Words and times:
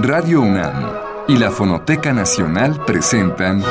Radio 0.00 0.42
UNAM 0.42 0.92
y 1.26 1.36
la 1.38 1.50
Fonoteca 1.50 2.12
Nacional 2.12 2.84
presentan 2.84 3.64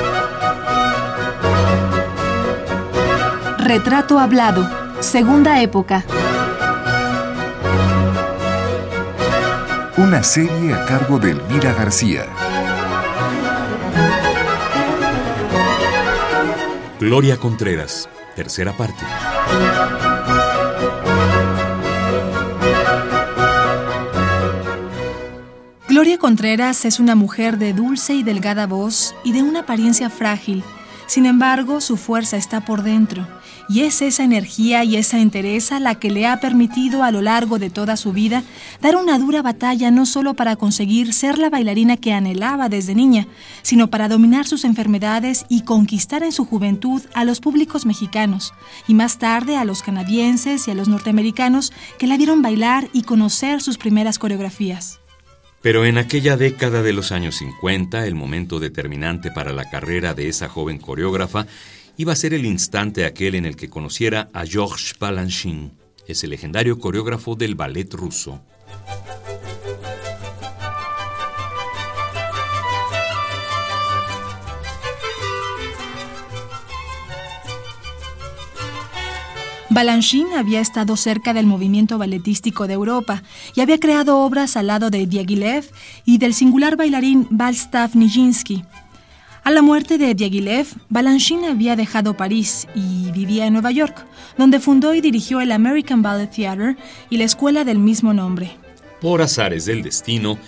Retrato 3.60 4.20
Hablado, 4.20 4.70
Segunda 5.00 5.62
Época. 5.62 6.04
Una 9.96 10.22
serie 10.22 10.74
a 10.74 10.86
cargo 10.86 11.18
de 11.18 11.32
Elvira 11.32 11.72
García. 11.72 12.26
Gloria 17.00 17.38
Contreras, 17.38 18.10
tercera 18.36 18.74
parte. 18.74 19.06
Gloria 25.98 26.20
Contreras 26.20 26.86
es 26.86 27.00
una 27.00 27.16
mujer 27.16 27.58
de 27.58 27.74
dulce 27.74 28.14
y 28.14 28.22
delgada 28.22 28.68
voz 28.68 29.16
y 29.24 29.32
de 29.32 29.42
una 29.42 29.62
apariencia 29.62 30.12
frágil. 30.12 30.64
Sin 31.08 31.26
embargo, 31.26 31.82
su 31.82 31.98
fuerza 31.98 32.38
está 32.38 32.64
por 32.64 32.84
dentro, 32.84 33.28
y 33.68 33.80
es 33.80 34.04
esa 34.04 34.24
energía 34.24 34.84
y 34.84 34.96
esa 34.96 35.18
entereza 35.18 35.80
la 35.80 35.96
que 35.96 36.12
le 36.12 36.28
ha 36.28 36.40
permitido 36.40 37.02
a 37.02 37.10
lo 37.10 37.24
largo 37.24 37.58
de 37.58 37.72
toda 37.72 37.98
su 37.98 38.14
vida 38.14 38.44
dar 38.80 38.96
una 38.96 39.18
dura 39.18 39.42
batalla 39.42 39.90
no 39.90 40.06
solo 40.06 40.36
para 40.36 40.56
conseguir 40.56 41.14
ser 41.14 41.40
la 41.40 41.50
bailarina 41.50 41.98
que 41.98 42.14
anhelaba 42.14 42.70
desde 42.70 42.94
niña, 42.94 43.26
sino 43.64 43.88
para 43.88 44.08
dominar 44.08 44.46
sus 44.46 44.66
enfermedades 44.66 45.48
y 45.50 45.62
conquistar 45.62 46.22
en 46.22 46.32
su 46.32 46.46
juventud 46.46 47.02
a 47.16 47.26
los 47.26 47.40
públicos 47.40 47.88
mexicanos, 47.88 48.54
y 48.88 48.94
más 48.94 49.18
tarde 49.18 49.58
a 49.58 49.66
los 49.66 49.82
canadienses 49.82 50.68
y 50.68 50.72
a 50.72 50.76
los 50.76 50.90
norteamericanos 50.90 51.74
que 51.98 52.06
la 52.06 52.18
vieron 52.18 52.44
bailar 52.44 52.88
y 52.94 53.02
conocer 53.02 53.64
sus 53.64 53.80
primeras 53.80 54.20
coreografías. 54.20 55.00
Pero 55.68 55.84
en 55.84 55.98
aquella 55.98 56.38
década 56.38 56.82
de 56.82 56.94
los 56.94 57.12
años 57.12 57.36
50, 57.40 58.08
el 58.08 58.16
momento 58.16 58.62
determinante 58.62 59.32
para 59.32 59.52
la 59.52 59.70
carrera 59.70 60.14
de 60.14 60.30
esa 60.30 60.48
joven 60.48 60.78
coreógrafa 60.78 61.46
iba 61.98 62.14
a 62.14 62.16
ser 62.16 62.34
el 62.34 62.46
instante 62.46 63.04
aquel 63.04 63.36
en 63.36 63.46
el 63.46 63.58
que 63.58 63.70
conociera 63.70 64.30
a 64.32 64.46
Georges 64.46 64.96
Balanchine, 64.98 65.72
ese 66.08 66.28
legendario 66.28 66.80
coreógrafo 66.80 67.36
del 67.36 67.56
ballet 67.56 67.94
ruso. 67.94 68.42
Balanchine 79.78 80.38
había 80.38 80.60
estado 80.60 80.98
cerca 80.98 81.36
del 81.36 81.46
movimiento 81.46 82.00
balletístico 82.00 82.66
de 82.66 82.74
Europa 82.74 83.22
y 83.54 83.62
había 83.62 83.80
creado 83.80 84.18
obras 84.22 84.58
al 84.58 84.66
lado 84.66 84.90
de 84.90 85.06
Diaghilev 85.06 85.70
y 86.04 86.18
del 86.18 86.34
singular 86.34 86.78
bailarín 86.78 87.28
Balstav 87.30 87.96
Nijinsky. 87.96 88.66
A 89.44 89.52
la 89.52 89.62
muerte 89.62 90.00
de 90.00 90.16
Diaghilev, 90.16 90.66
Balanchine 90.90 91.50
había 91.50 91.76
dejado 91.76 92.18
París 92.18 92.68
y 92.74 93.12
vivía 93.12 93.46
en 93.46 93.54
Nueva 93.54 93.70
York, 93.70 94.04
donde 94.36 94.60
fundó 94.60 94.96
y 94.96 95.02
dirigió 95.02 95.42
el 95.42 95.52
American 95.52 96.02
Ballet 96.02 96.32
Theatre 96.32 96.76
y 97.12 97.18
la 97.18 97.26
escuela 97.26 97.64
del 97.64 97.78
mismo 97.78 98.16
nombre. 98.16 98.58
Por 99.00 99.22
azares 99.22 99.66
del 99.66 99.84
destino, 99.84 100.40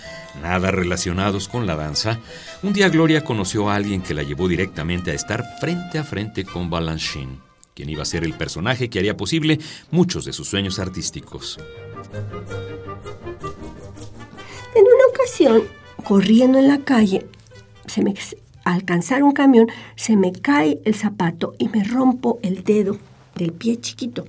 nada 0.42 0.72
relacionados 0.72 1.48
con 1.48 1.68
la 1.68 1.76
danza, 1.76 2.18
un 2.64 2.74
día 2.74 2.90
Gloria 2.90 3.24
conoció 3.24 3.70
a 3.70 3.76
alguien 3.76 4.02
que 4.02 4.16
la 4.16 4.24
llevó 4.24 4.48
directamente 4.48 5.12
a 5.12 5.14
estar 5.14 5.46
frente 5.60 6.00
a 6.00 6.04
frente 6.04 6.46
con 6.46 6.72
Balanchine 6.72 7.49
quien 7.80 7.90
iba 7.90 8.02
a 8.02 8.06
ser 8.06 8.26
el 8.26 8.34
personaje 8.34 8.90
que 8.90 9.00
haría 9.00 9.16
posible 9.16 9.58
muchos 9.90 10.26
de 10.26 10.34
sus 10.34 10.50
sueños 10.50 10.80
artísticos. 10.80 11.58
En 14.76 14.84
una 14.84 15.06
ocasión, 15.14 15.64
corriendo 16.04 16.60
en 16.60 16.68
la 16.68 16.80
calle, 16.80 17.26
se 17.86 18.04
me, 18.04 18.14
al 18.66 18.74
alcanzar 18.74 19.24
un 19.24 19.32
camión, 19.32 19.68
se 19.96 20.18
me 20.18 20.34
cae 20.34 20.82
el 20.84 20.94
zapato 20.94 21.56
y 21.58 21.70
me 21.70 21.86
rompo 21.86 22.38
el 22.44 22.66
dedo 22.66 22.98
del 23.36 23.54
pie 23.54 23.80
chiquito. 23.80 24.26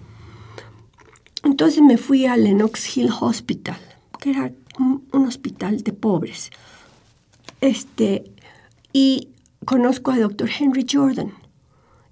Entonces 1.42 1.82
me 1.82 1.98
fui 1.98 2.26
al 2.26 2.44
Lenox 2.44 2.97
Hill 2.97 3.10
Hospital, 3.20 3.80
que 4.20 4.30
era 4.30 4.53
un, 4.78 5.08
un 5.10 5.26
hospital 5.26 5.82
de 5.82 5.92
pobres. 5.92 6.50
Este, 7.60 8.30
y 8.92 9.30
conozco 9.64 10.12
al 10.12 10.20
doctor 10.20 10.48
Henry 10.56 10.86
Jordan. 10.88 11.39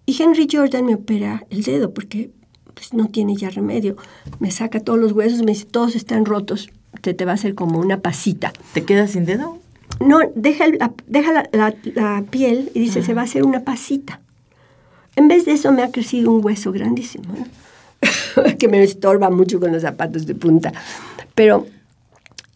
Y 0.08 0.22
Henry 0.22 0.48
Jordan 0.50 0.86
me 0.86 0.94
opera 0.94 1.44
el 1.50 1.64
dedo 1.64 1.92
porque 1.92 2.30
pues, 2.72 2.94
no 2.94 3.08
tiene 3.08 3.36
ya 3.36 3.50
remedio. 3.50 3.98
Me 4.38 4.50
saca 4.50 4.80
todos 4.80 4.98
los 4.98 5.12
huesos, 5.12 5.40
me 5.40 5.52
dice, 5.52 5.66
todos 5.66 5.94
están 5.96 6.24
rotos, 6.24 6.70
te, 7.02 7.12
te 7.12 7.26
va 7.26 7.32
a 7.32 7.34
hacer 7.34 7.54
como 7.54 7.78
una 7.78 8.00
pasita. 8.00 8.54
¿Te 8.72 8.86
quedas 8.86 9.10
sin 9.10 9.26
dedo? 9.26 9.58
No, 10.00 10.20
deja, 10.34 10.66
la, 10.66 10.94
deja 11.06 11.32
la, 11.34 11.50
la, 11.52 11.74
la 11.94 12.24
piel 12.30 12.70
y 12.72 12.80
dice, 12.80 13.02
se 13.02 13.12
va 13.12 13.20
a 13.20 13.24
hacer 13.24 13.44
una 13.44 13.64
pasita. 13.64 14.22
En 15.14 15.28
vez 15.28 15.44
de 15.44 15.52
eso 15.52 15.72
me 15.72 15.82
ha 15.82 15.90
crecido 15.90 16.32
un 16.32 16.42
hueso 16.42 16.72
grandísimo, 16.72 17.26
¿no? 17.26 18.44
que 18.58 18.66
me 18.66 18.82
estorba 18.82 19.28
mucho 19.28 19.60
con 19.60 19.72
los 19.72 19.82
zapatos 19.82 20.24
de 20.24 20.34
punta. 20.34 20.72
Pero 21.34 21.66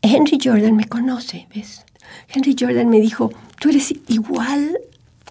Henry 0.00 0.38
Jordan 0.42 0.74
me 0.74 0.88
conoce, 0.88 1.48
¿ves? 1.54 1.84
Henry 2.28 2.56
Jordan 2.58 2.88
me 2.88 2.98
dijo, 2.98 3.30
tú 3.60 3.68
eres 3.68 3.92
igual 4.08 4.78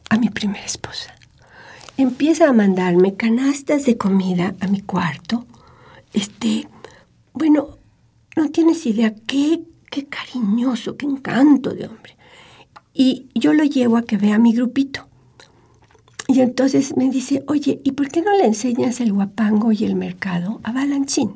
a 0.09 0.19
mi 0.19 0.29
primera 0.29 0.63
esposa 0.63 1.15
empieza 2.01 2.47
a 2.47 2.53
mandarme 2.53 3.15
canastas 3.15 3.85
de 3.85 3.97
comida 3.97 4.55
a 4.59 4.67
mi 4.67 4.81
cuarto. 4.81 5.45
Este, 6.13 6.67
bueno, 7.33 7.77
no 8.35 8.49
tienes 8.49 8.85
idea 8.85 9.13
qué, 9.27 9.61
qué 9.89 10.05
cariñoso, 10.05 10.97
qué 10.97 11.05
encanto 11.05 11.71
de 11.71 11.87
hombre. 11.87 12.17
Y 12.93 13.29
yo 13.35 13.53
lo 13.53 13.63
llevo 13.63 13.97
a 13.97 14.03
que 14.03 14.17
vea 14.17 14.37
mi 14.37 14.53
grupito. 14.53 15.07
Y 16.27 16.39
entonces 16.39 16.95
me 16.95 17.09
dice, 17.09 17.43
oye, 17.47 17.81
¿y 17.83 17.91
por 17.91 18.09
qué 18.09 18.21
no 18.21 18.35
le 18.37 18.45
enseñas 18.45 19.01
el 19.01 19.11
guapango 19.11 19.71
y 19.71 19.83
el 19.83 19.95
mercado 19.95 20.61
a 20.63 20.71
Balanchín? 20.71 21.35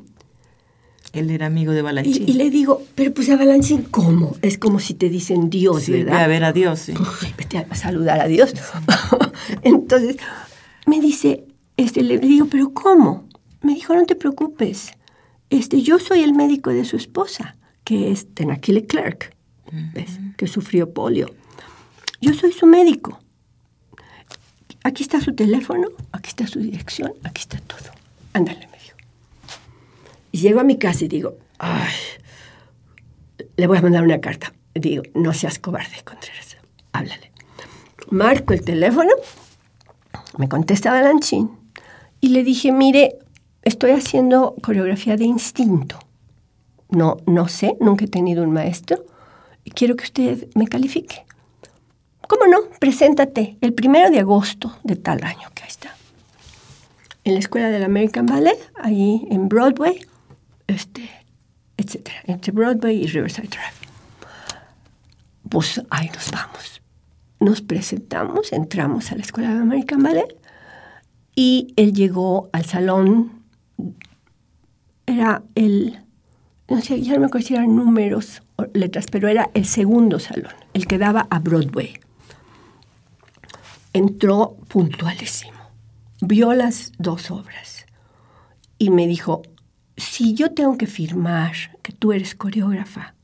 Él 1.12 1.30
era 1.30 1.46
amigo 1.46 1.72
de 1.72 1.82
Balanchín. 1.82 2.24
Y, 2.26 2.32
y, 2.32 2.34
le 2.34 2.50
digo, 2.50 2.82
pero 2.94 3.12
pues 3.12 3.28
a 3.30 3.36
Balanchín, 3.36 3.82
¿cómo? 3.82 4.36
Es 4.42 4.58
como 4.58 4.80
si 4.80 4.94
te 4.94 5.08
dicen 5.08 5.50
Dios, 5.50 5.84
sí, 5.84 5.92
¿verdad? 5.92 6.12
Ve 6.12 6.18
a 6.18 6.26
ver 6.26 6.44
a 6.44 6.52
Dios, 6.52 6.78
sí. 6.80 6.92
Uy, 6.92 7.34
vete 7.36 7.58
a 7.58 7.74
saludar 7.74 8.20
a 8.20 8.26
Dios. 8.26 8.54
entonces, 9.62 10.16
me 10.86 11.00
dice, 11.00 11.44
este, 11.76 12.02
le 12.02 12.18
digo, 12.18 12.46
pero 12.46 12.72
¿cómo? 12.72 13.28
Me 13.62 13.74
dijo, 13.74 13.94
no 13.94 14.06
te 14.06 14.16
preocupes. 14.16 14.92
Este, 15.50 15.82
yo 15.82 15.98
soy 15.98 16.22
el 16.22 16.32
médico 16.32 16.70
de 16.70 16.84
su 16.84 16.96
esposa, 16.96 17.56
que 17.84 18.10
es 18.10 18.32
Tenakile 18.34 18.86
Clark, 18.86 19.34
¿ves? 19.92 20.18
que 20.36 20.46
sufrió 20.46 20.92
polio. 20.92 21.34
Yo 22.20 22.32
soy 22.34 22.52
su 22.52 22.66
médico. 22.66 23.20
Aquí 24.82 25.02
está 25.02 25.20
su 25.20 25.34
teléfono, 25.34 25.88
aquí 26.12 26.28
está 26.30 26.46
su 26.46 26.60
dirección, 26.60 27.12
aquí 27.24 27.42
está 27.42 27.58
todo. 27.58 27.90
Ándale, 28.32 28.68
me 28.70 28.78
dijo. 28.78 28.96
Y 30.32 30.38
llego 30.38 30.60
a 30.60 30.64
mi 30.64 30.78
casa 30.78 31.04
y 31.04 31.08
digo, 31.08 31.36
ay, 31.58 31.92
le 33.56 33.66
voy 33.66 33.78
a 33.78 33.82
mandar 33.82 34.04
una 34.04 34.20
carta. 34.20 34.52
Digo, 34.74 35.02
no 35.14 35.32
seas 35.32 35.58
cobarde, 35.58 35.96
Contreras, 36.04 36.56
háblale. 36.92 37.32
Marco 38.10 38.52
el 38.52 38.62
teléfono, 38.62 39.10
me 40.36 40.48
contesta 40.48 40.92
Balanchín 40.92 41.50
y 42.20 42.28
le 42.28 42.44
dije, 42.44 42.72
mire, 42.72 43.18
estoy 43.62 43.92
haciendo 43.92 44.54
coreografía 44.62 45.16
de 45.16 45.24
instinto. 45.24 45.98
No, 46.88 47.18
no 47.26 47.48
sé, 47.48 47.76
nunca 47.80 48.04
he 48.04 48.08
tenido 48.08 48.42
un 48.42 48.52
maestro. 48.52 49.04
Y 49.64 49.70
quiero 49.70 49.96
que 49.96 50.04
usted 50.04 50.48
me 50.54 50.68
califique. 50.68 51.26
¿Cómo 52.28 52.46
no? 52.46 52.58
Preséntate 52.78 53.56
el 53.60 53.72
primero 53.72 54.10
de 54.10 54.20
agosto 54.20 54.76
de 54.84 54.96
tal 54.96 55.22
año, 55.24 55.48
que 55.54 55.64
ahí 55.64 55.68
está. 55.68 55.94
En 57.24 57.34
la 57.34 57.40
escuela 57.40 57.68
del 57.70 57.82
American 57.82 58.26
Ballet, 58.26 58.58
ahí 58.80 59.26
en 59.30 59.48
Broadway, 59.48 60.06
este, 60.66 61.10
etc. 61.76 62.10
Entre 62.24 62.52
Broadway 62.52 63.02
y 63.02 63.06
Riverside 63.06 63.48
Drive. 63.48 63.86
Pues 65.48 65.82
ahí 65.90 66.08
nos 66.14 66.30
vamos. 66.30 66.75
Nos 67.38 67.60
presentamos, 67.60 68.52
entramos 68.52 69.12
a 69.12 69.16
la 69.16 69.22
escuela 69.22 69.50
del 69.50 69.62
American 69.62 70.02
Ballet 70.02 70.36
y 71.34 71.74
él 71.76 71.92
llegó 71.92 72.48
al 72.52 72.64
salón. 72.64 73.42
Era 75.06 75.42
el, 75.54 75.98
no 76.68 76.80
sé, 76.80 77.02
ya 77.02 77.14
no 77.14 77.20
me 77.20 77.26
acuerdo 77.26 77.46
si 77.46 77.54
eran 77.54 77.76
números 77.76 78.42
o 78.56 78.66
letras, 78.72 79.06
pero 79.10 79.28
era 79.28 79.50
el 79.54 79.66
segundo 79.66 80.18
salón, 80.18 80.54
el 80.72 80.86
que 80.86 80.98
daba 80.98 81.26
a 81.30 81.38
Broadway. 81.38 82.00
Entró 83.92 84.56
puntualísimo, 84.68 85.58
vio 86.20 86.52
las 86.54 86.92
dos 86.98 87.30
obras 87.30 87.86
y 88.78 88.90
me 88.90 89.06
dijo, 89.06 89.42
si 89.96 90.34
yo 90.34 90.52
tengo 90.52 90.76
que 90.76 90.86
firmar 90.86 91.54
que 91.82 91.92
tú 91.92 92.12
eres 92.12 92.34
coreógrafa, 92.34 93.14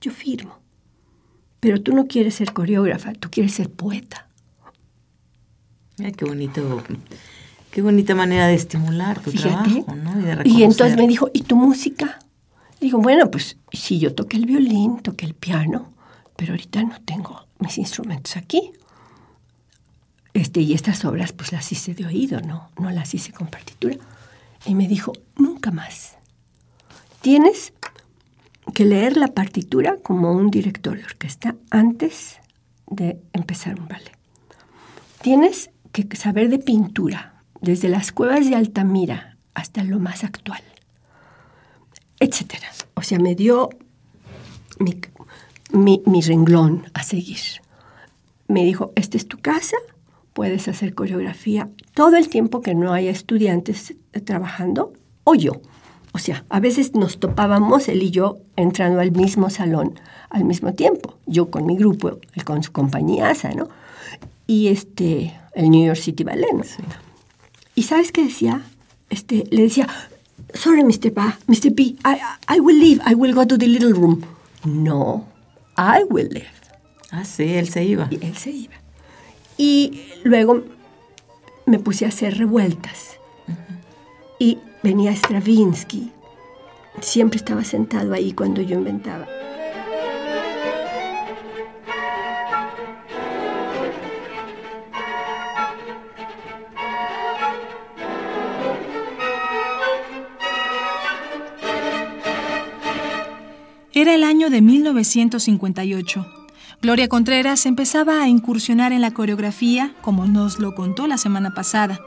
yo 0.00 0.12
firmo. 0.12 0.58
Pero 1.60 1.82
tú 1.82 1.92
no 1.94 2.06
quieres 2.06 2.36
ser 2.36 2.52
coreógrafa, 2.52 3.12
tú 3.14 3.28
quieres 3.30 3.52
ser 3.54 3.70
poeta. 3.70 4.28
Ay, 5.98 6.12
qué 6.12 6.24
bonito, 6.24 6.82
qué 7.72 7.82
bonita 7.82 8.14
manera 8.14 8.46
de 8.46 8.54
estimular 8.54 9.20
tu 9.20 9.32
Fíjate. 9.32 9.82
trabajo, 9.82 9.96
¿no? 9.96 10.20
Y, 10.20 10.22
de 10.22 10.42
Y 10.44 10.62
entonces 10.62 10.96
me 10.96 11.08
dijo, 11.08 11.30
¿y 11.32 11.42
tu 11.42 11.56
música? 11.56 12.20
Digo, 12.80 12.98
bueno, 13.00 13.30
pues 13.30 13.56
si 13.72 13.98
yo 13.98 14.14
toqué 14.14 14.36
el 14.36 14.46
violín, 14.46 15.00
toqué 15.00 15.26
el 15.26 15.34
piano, 15.34 15.92
pero 16.36 16.52
ahorita 16.52 16.82
no 16.84 17.00
tengo 17.04 17.46
mis 17.58 17.78
instrumentos 17.78 18.36
aquí. 18.36 18.72
Este, 20.34 20.60
y 20.60 20.74
estas 20.74 21.04
obras 21.04 21.32
pues 21.32 21.50
las 21.50 21.72
hice 21.72 21.94
de 21.94 22.06
oído, 22.06 22.40
¿no? 22.40 22.70
No 22.78 22.90
las 22.90 23.12
hice 23.14 23.32
con 23.32 23.48
partitura. 23.48 23.96
Y 24.64 24.76
me 24.76 24.86
dijo, 24.86 25.12
nunca 25.36 25.72
más. 25.72 26.16
Tienes 27.20 27.72
que 28.74 28.84
leer 28.84 29.16
la 29.16 29.28
partitura 29.28 29.96
como 30.02 30.32
un 30.32 30.50
director 30.50 30.96
de 30.96 31.04
orquesta 31.04 31.56
antes 31.70 32.38
de 32.86 33.18
empezar 33.32 33.78
un 33.78 33.88
ballet. 33.88 34.16
Tienes 35.22 35.70
que 35.92 36.06
saber 36.16 36.48
de 36.48 36.58
pintura, 36.58 37.42
desde 37.60 37.88
las 37.88 38.12
cuevas 38.12 38.48
de 38.48 38.54
Altamira 38.54 39.36
hasta 39.54 39.82
lo 39.82 39.98
más 39.98 40.22
actual, 40.22 40.62
etc. 42.20 42.54
O 42.94 43.02
sea, 43.02 43.18
me 43.18 43.34
dio 43.34 43.70
mi, 44.78 45.00
mi, 45.72 46.02
mi 46.06 46.20
renglón 46.20 46.86
a 46.94 47.02
seguir. 47.02 47.40
Me 48.46 48.64
dijo, 48.64 48.92
esta 48.94 49.16
es 49.16 49.26
tu 49.26 49.38
casa, 49.38 49.76
puedes 50.32 50.68
hacer 50.68 50.94
coreografía 50.94 51.68
todo 51.94 52.16
el 52.16 52.28
tiempo 52.28 52.60
que 52.60 52.74
no 52.74 52.92
haya 52.92 53.10
estudiantes 53.10 53.94
trabajando 54.24 54.92
o 55.24 55.34
yo. 55.34 55.60
O 56.12 56.18
sea, 56.18 56.44
a 56.48 56.60
veces 56.60 56.94
nos 56.94 57.20
topábamos 57.20 57.88
él 57.88 58.02
y 58.02 58.10
yo 58.10 58.38
entrando 58.56 59.00
al 59.00 59.12
mismo 59.12 59.50
salón 59.50 59.98
al 60.30 60.44
mismo 60.44 60.74
tiempo. 60.74 61.18
Yo 61.26 61.50
con 61.50 61.66
mi 61.66 61.76
grupo, 61.76 62.18
él 62.34 62.44
con 62.44 62.62
su 62.62 62.72
compañía 62.72 63.30
ASA, 63.30 63.52
¿no? 63.52 63.68
Y 64.46 64.68
este, 64.68 65.38
el 65.54 65.70
New 65.70 65.86
York 65.86 65.98
City 65.98 66.24
Ballet, 66.24 66.52
¿no? 66.52 66.62
Y 67.74 67.82
¿sabes 67.84 68.12
qué 68.12 68.24
decía? 68.24 68.62
Este, 69.10 69.44
le 69.50 69.62
decía, 69.62 69.88
sorry, 70.54 70.84
Mr. 70.84 71.12
Pa, 71.12 71.38
Mr. 71.46 71.72
B, 71.72 71.82
I, 71.82 72.18
I 72.48 72.60
will 72.60 72.78
leave, 72.78 73.00
I 73.06 73.14
will 73.14 73.34
go 73.34 73.46
to 73.46 73.56
the 73.56 73.66
little 73.66 73.92
room. 73.92 74.22
No, 74.64 75.26
I 75.76 76.04
will 76.10 76.28
leave. 76.28 76.48
Ah, 77.10 77.24
sí, 77.24 77.54
él 77.54 77.68
se 77.68 77.84
iba. 77.84 78.08
Y 78.10 78.24
él 78.24 78.36
se 78.36 78.50
iba. 78.50 78.74
Y 79.56 80.02
luego 80.24 80.62
me 81.66 81.78
puse 81.78 82.04
a 82.04 82.08
hacer 82.08 82.36
revueltas. 82.36 83.18
Y 84.38 84.58
venía 84.88 85.12
Stravinsky. 85.12 86.10
Siempre 87.02 87.36
estaba 87.36 87.62
sentado 87.62 88.14
ahí 88.14 88.32
cuando 88.32 88.62
yo 88.62 88.78
inventaba. 88.78 89.26
Era 103.92 104.14
el 104.14 104.24
año 104.24 104.48
de 104.48 104.62
1958. 104.62 106.26
Gloria 106.80 107.08
Contreras 107.08 107.66
empezaba 107.66 108.22
a 108.22 108.28
incursionar 108.28 108.94
en 108.94 109.02
la 109.02 109.10
coreografía, 109.10 109.92
como 110.00 110.26
nos 110.26 110.58
lo 110.58 110.74
contó 110.74 111.06
la 111.06 111.18
semana 111.18 111.52
pasada. 111.52 112.00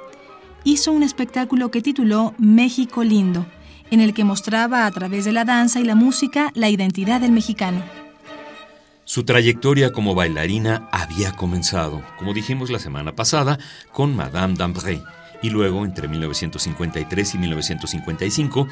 Hizo 0.63 0.91
un 0.91 1.01
espectáculo 1.01 1.71
que 1.71 1.81
tituló 1.81 2.35
México 2.37 3.03
Lindo, 3.03 3.47
en 3.89 3.99
el 3.99 4.13
que 4.13 4.23
mostraba 4.23 4.85
a 4.85 4.91
través 4.91 5.25
de 5.25 5.31
la 5.31 5.43
danza 5.43 5.79
y 5.79 5.83
la 5.83 5.95
música 5.95 6.51
la 6.53 6.69
identidad 6.69 7.19
del 7.19 7.31
mexicano. 7.31 7.83
Su 9.03 9.23
trayectoria 9.23 9.91
como 9.91 10.13
bailarina 10.13 10.87
había 10.91 11.31
comenzado, 11.31 12.03
como 12.19 12.33
dijimos 12.33 12.69
la 12.69 12.77
semana 12.77 13.15
pasada, 13.15 13.57
con 13.91 14.15
Madame 14.15 14.53
d'Ambray, 14.53 15.01
y 15.41 15.49
luego, 15.49 15.83
entre 15.83 16.07
1953 16.07 17.33
y 17.33 17.37
1955, 17.39 18.67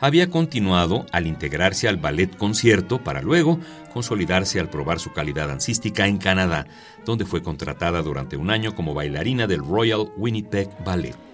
había 0.00 0.30
continuado 0.30 1.06
al 1.12 1.28
integrarse 1.28 1.88
al 1.88 1.96
ballet 1.96 2.36
concierto 2.36 3.02
para 3.04 3.22
luego 3.22 3.60
consolidarse 3.92 4.58
al 4.58 4.68
probar 4.68 4.98
su 4.98 5.12
calidad 5.12 5.46
dancística 5.46 6.08
en 6.08 6.18
Canadá, 6.18 6.66
donde 7.06 7.24
fue 7.24 7.42
contratada 7.42 8.02
durante 8.02 8.36
un 8.36 8.50
año 8.50 8.74
como 8.74 8.94
bailarina 8.94 9.46
del 9.46 9.60
Royal 9.60 10.10
Winnipeg 10.16 10.68
Ballet. 10.84 11.27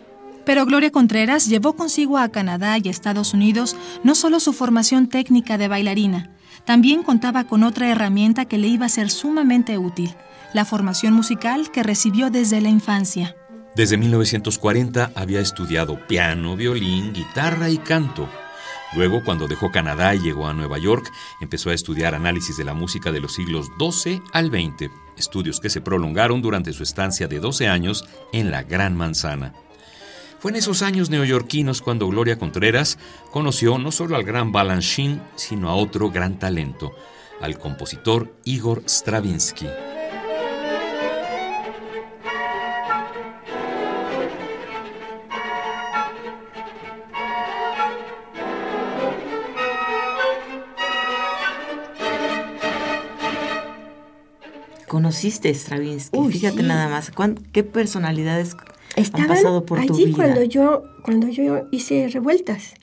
Pero 0.44 0.66
Gloria 0.66 0.90
Contreras 0.90 1.46
llevó 1.46 1.74
consigo 1.74 2.18
a 2.18 2.28
Canadá 2.28 2.76
y 2.78 2.88
Estados 2.88 3.34
Unidos 3.34 3.76
no 4.02 4.14
solo 4.14 4.40
su 4.40 4.52
formación 4.52 5.08
técnica 5.08 5.58
de 5.58 5.68
bailarina, 5.68 6.30
también 6.64 7.02
contaba 7.02 7.44
con 7.44 7.62
otra 7.62 7.90
herramienta 7.90 8.46
que 8.46 8.58
le 8.58 8.68
iba 8.68 8.86
a 8.86 8.90
ser 8.90 9.10
sumamente 9.10 9.76
útil, 9.78 10.14
la 10.52 10.64
formación 10.64 11.12
musical 11.12 11.70
que 11.70 11.82
recibió 11.82 12.30
desde 12.30 12.60
la 12.60 12.68
infancia. 12.68 13.36
Desde 13.76 13.96
1940 13.98 15.10
había 15.14 15.40
estudiado 15.40 16.06
piano, 16.06 16.56
violín, 16.56 17.12
guitarra 17.12 17.68
y 17.70 17.78
canto. 17.78 18.28
Luego, 18.94 19.24
cuando 19.24 19.48
dejó 19.48 19.72
Canadá 19.72 20.14
y 20.14 20.20
llegó 20.20 20.46
a 20.46 20.54
Nueva 20.54 20.78
York, 20.78 21.10
empezó 21.40 21.70
a 21.70 21.74
estudiar 21.74 22.14
análisis 22.14 22.56
de 22.56 22.64
la 22.64 22.74
música 22.74 23.10
de 23.10 23.20
los 23.20 23.34
siglos 23.34 23.66
XII 23.80 24.22
al 24.32 24.46
XX, 24.46 24.90
estudios 25.18 25.58
que 25.58 25.70
se 25.70 25.80
prolongaron 25.80 26.40
durante 26.40 26.72
su 26.72 26.84
estancia 26.84 27.26
de 27.26 27.40
12 27.40 27.66
años 27.66 28.04
en 28.32 28.52
la 28.52 28.62
Gran 28.62 28.96
Manzana. 28.96 29.52
Fue 30.44 30.50
en 30.50 30.56
esos 30.58 30.82
años 30.82 31.08
neoyorquinos 31.08 31.80
cuando 31.80 32.06
Gloria 32.06 32.38
Contreras 32.38 32.98
conoció 33.30 33.78
no 33.78 33.90
solo 33.90 34.14
al 34.14 34.24
gran 34.24 34.52
Balanchine, 34.52 35.22
sino 35.36 35.70
a 35.70 35.74
otro 35.74 36.10
gran 36.10 36.38
talento, 36.38 36.94
al 37.40 37.58
compositor 37.58 38.36
Igor 38.44 38.82
Stravinsky. 38.86 39.68
Conociste 54.86 55.48
a 55.48 55.52
Stravinsky, 55.54 56.16
Uy, 56.18 56.32
fíjate 56.32 56.58
sí. 56.58 56.62
nada 56.62 56.88
más, 56.88 57.10
¿cuán- 57.10 57.38
¿qué 57.52 57.64
personalidades 57.64 58.54
han 58.96 59.02
Estaban 59.02 59.26
pasado 59.28 59.66
por 59.66 59.84
tu 59.86 59.94
allí 59.94 60.06
vida? 60.06 60.16
cuando 60.16 60.42
yo 60.44 60.84
cuando 61.02 61.28
yo 61.28 61.66
hice 61.70 62.08
revueltas, 62.08 62.74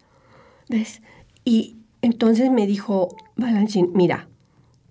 ¿ves? 0.69 1.01
Y 1.45 1.77
entonces 2.01 2.51
me 2.51 2.67
dijo 2.67 3.15
Balanchín, 3.35 3.91
mira, 3.93 4.27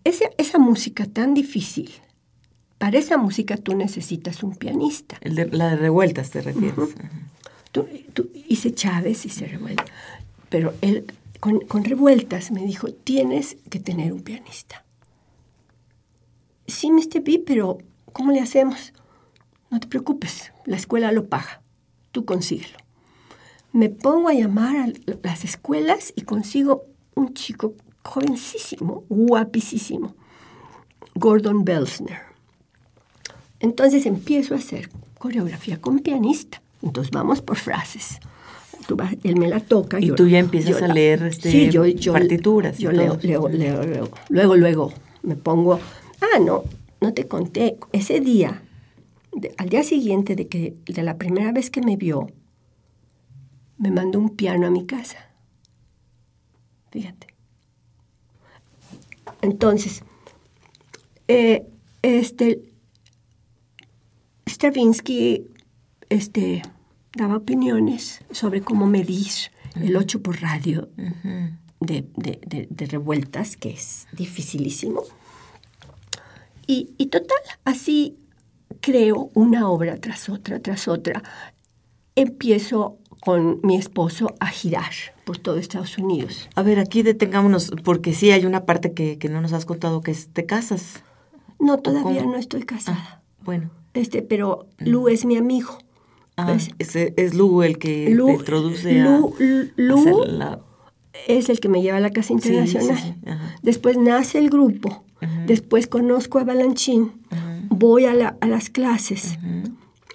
esa, 0.05 0.25
esa 0.39 0.59
música 0.59 1.07
tan 1.07 1.35
difícil, 1.35 1.91
para 2.79 2.99
esa 2.99 3.17
música 3.19 3.57
tú 3.57 3.77
necesitas 3.77 4.43
un 4.43 4.55
pianista. 4.57 5.17
El 5.21 5.35
de- 5.35 5.49
la 5.49 5.71
de 5.71 5.77
revueltas 5.77 6.31
te 6.31 6.41
refieres. 6.41 6.79
Ajá. 6.79 7.11
Tú, 7.73 7.87
tú- 8.15 8.31
hice 8.49 8.73
Chávez, 8.75 9.25
hice 9.27 9.47
revueltas, 9.47 9.87
pero 10.49 10.73
él 10.81 11.05
con, 11.39 11.61
con 11.61 11.85
revueltas 11.85 12.51
me 12.51 12.65
dijo, 12.65 12.89
tienes 12.93 13.57
que 13.71 13.79
tener 13.79 14.13
un 14.13 14.23
pianista. 14.23 14.85
Sí, 16.67 16.91
Mr. 16.91 17.21
B, 17.23 17.43
pero 17.47 17.79
¿cómo 18.13 18.33
le 18.33 18.41
hacemos? 18.41 18.93
No 19.71 19.79
te 19.81 19.87
preocupes, 19.87 20.53
la 20.67 20.77
escuela 20.77 21.13
lo 21.13 21.27
paga, 21.29 21.63
tú 22.13 22.25
consíguelo. 22.25 22.77
Me 23.73 23.89
pongo 23.89 24.29
a 24.29 24.35
llamar 24.35 24.77
a 24.77 24.89
las 25.23 25.45
escuelas 25.45 26.13
y 26.17 26.23
consigo 26.23 26.87
un 27.15 27.35
chico 27.35 27.75
jovencísimo, 28.05 29.05
guapísimo, 29.09 30.15
Gordon 31.15 31.65
Belsner. 31.65 32.19
Entonces 33.61 34.07
empiezo 34.07 34.55
a 34.55 34.59
hacer 34.59 34.89
coreografía 35.19 35.81
con 35.81 36.01
pianista. 36.01 36.63
Entonces 36.83 37.11
vamos 37.13 37.43
por 37.43 37.57
frases. 37.57 38.19
Tú 38.87 38.97
vas- 38.97 39.15
él 39.23 39.37
me 39.39 39.49
la 39.49 39.61
toca. 39.61 40.01
Y 40.01 40.07
yo- 40.07 40.15
tú 40.15 40.27
ya 40.27 40.39
empiezas 40.39 40.81
a 40.83 40.89
la- 40.89 40.95
leer, 40.95 41.23
este, 41.25 41.53
sí, 41.53 41.71
yo, 41.71 41.85
yo- 41.87 42.13
partituras 42.15 42.79
Yo 42.79 42.91
leo, 42.91 43.19
leo, 43.23 43.49
leo, 43.49 43.83
leo. 43.85 44.09
Luego, 44.31 44.57
luego 44.57 44.93
me 45.23 45.37
pongo. 45.37 45.79
Ah, 46.23 46.39
no, 46.41 46.65
no 47.03 47.13
te 47.13 47.29
conté. 47.29 47.77
Ese 47.93 48.21
día, 48.21 48.63
de- 49.33 49.55
al 49.59 49.69
día 49.69 49.83
siguiente 49.83 50.37
de 50.37 50.49
que 50.49 50.77
de 50.87 51.03
la 51.03 51.17
primera 51.19 51.53
vez 51.53 51.71
que 51.71 51.81
me 51.83 51.97
vio, 51.97 52.29
me 53.79 53.91
mandó 53.91 54.19
un 54.19 54.31
piano 54.37 54.67
a 54.67 54.71
mi 54.71 54.87
casa. 54.87 55.19
Fíjate. 56.91 57.29
Entonces, 59.43 60.03
eh, 61.29 61.67
este, 62.03 62.61
Stravinsky 64.47 65.47
este, 66.09 66.63
daba 67.15 67.37
opiniones 67.37 68.21
sobre 68.31 68.61
cómo 68.63 68.87
medir 68.87 69.29
el 69.77 69.97
8 69.97 70.23
por 70.23 70.41
radio 70.41 70.89
de, 71.81 72.05
de- 72.17 72.41
de- 72.47 72.67
de 72.69 72.87
revueltas, 72.87 73.57
que 73.57 73.71
es 73.71 74.07
dificilísimo. 74.13 75.03
Y, 76.67 76.91
y 76.99 77.07
total, 77.07 77.39
así 77.65 78.19
creo 78.81 79.31
una 79.35 79.69
obra 79.69 79.97
tras 80.01 80.29
otra, 80.29 80.61
tras 80.61 80.89
otra. 80.89 81.23
Empiezo 82.17 82.99
con 83.23 83.61
mi 83.63 83.77
esposo 83.77 84.35
a 84.41 84.47
girar 84.49 84.91
por 85.25 85.39
todo 85.39 85.57
Estados 85.57 85.97
Unidos. 85.99 86.49
A 86.55 86.63
ver, 86.63 86.79
aquí 86.79 87.03
detengámonos, 87.03 87.71
porque 87.85 88.13
sí 88.15 88.31
hay 88.31 88.47
una 88.47 88.65
parte 88.65 88.93
que, 88.93 89.19
que 89.19 89.29
no 89.29 89.41
nos 89.41 89.53
has 89.53 89.65
contado, 89.67 90.01
que 90.01 90.11
es 90.11 90.29
te 90.29 90.47
casas. 90.47 91.03
No, 91.59 91.79
todavía 91.79 92.23
¿Cómo? 92.23 92.33
no 92.33 92.39
estoy 92.39 92.63
casada. 92.63 92.99
Ah, 93.01 93.21
bueno. 93.45 93.71
Este, 93.95 94.23
pero 94.23 94.67
Lu 94.79 95.09
es 95.09 95.25
mi 95.25 95.37
amigo. 95.37 95.79
Ah, 96.37 96.57
es, 96.79 96.97
es 96.97 97.35
Lu 97.35 97.63
el 97.63 97.79
que 97.79 98.09
Lu- 98.11 98.27
te 98.27 98.33
introduce 98.33 99.01
a, 99.03 99.05
Lu- 99.19 99.35
Lu- 99.77 100.23
a 100.23 100.27
la- 100.27 100.61
es 101.29 101.49
el 101.51 101.61
que 101.61 101.69
me 101.69 101.83
lleva 101.83 101.99
a 101.99 102.01
la 102.01 102.11
Casa 102.11 102.29
Sí, 102.29 102.41
sí, 102.41 102.49
Internacional. 102.49 102.97
sí, 102.99 103.15
ajá. 103.29 103.57
Después 103.63 103.99
nace 103.99 104.39
el 104.39 104.49
grupo 104.51 105.05
Después 105.47 105.87
conozco 105.87 106.39
a 106.39 106.45
Balanchín, 106.45 107.13
voy 107.81 108.05
a, 108.05 108.15
la- 108.15 108.37
a 108.41 108.47
las 108.47 108.69
clases 108.71 109.39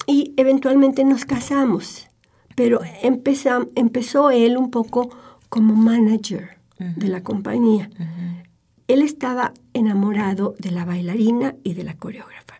y 0.07 0.33
eventualmente 0.37 1.03
nos 1.03 1.25
casamos. 1.25 2.07
Pero 2.55 2.79
empezó 3.75 4.31
él 4.31 4.55
un 4.57 4.69
poco 4.71 5.09
como 5.49 5.75
manager 5.75 6.57
de 6.77 7.07
la 7.09 7.21
compañía. 7.21 7.89
Él 8.87 9.01
estaba 9.01 9.51
enamorado 9.73 10.55
de 10.59 10.71
la 10.71 10.85
bailarina 10.85 11.55
y 11.63 11.73
de 11.73 11.83
la 11.83 11.95
coreógrafa, 11.95 12.55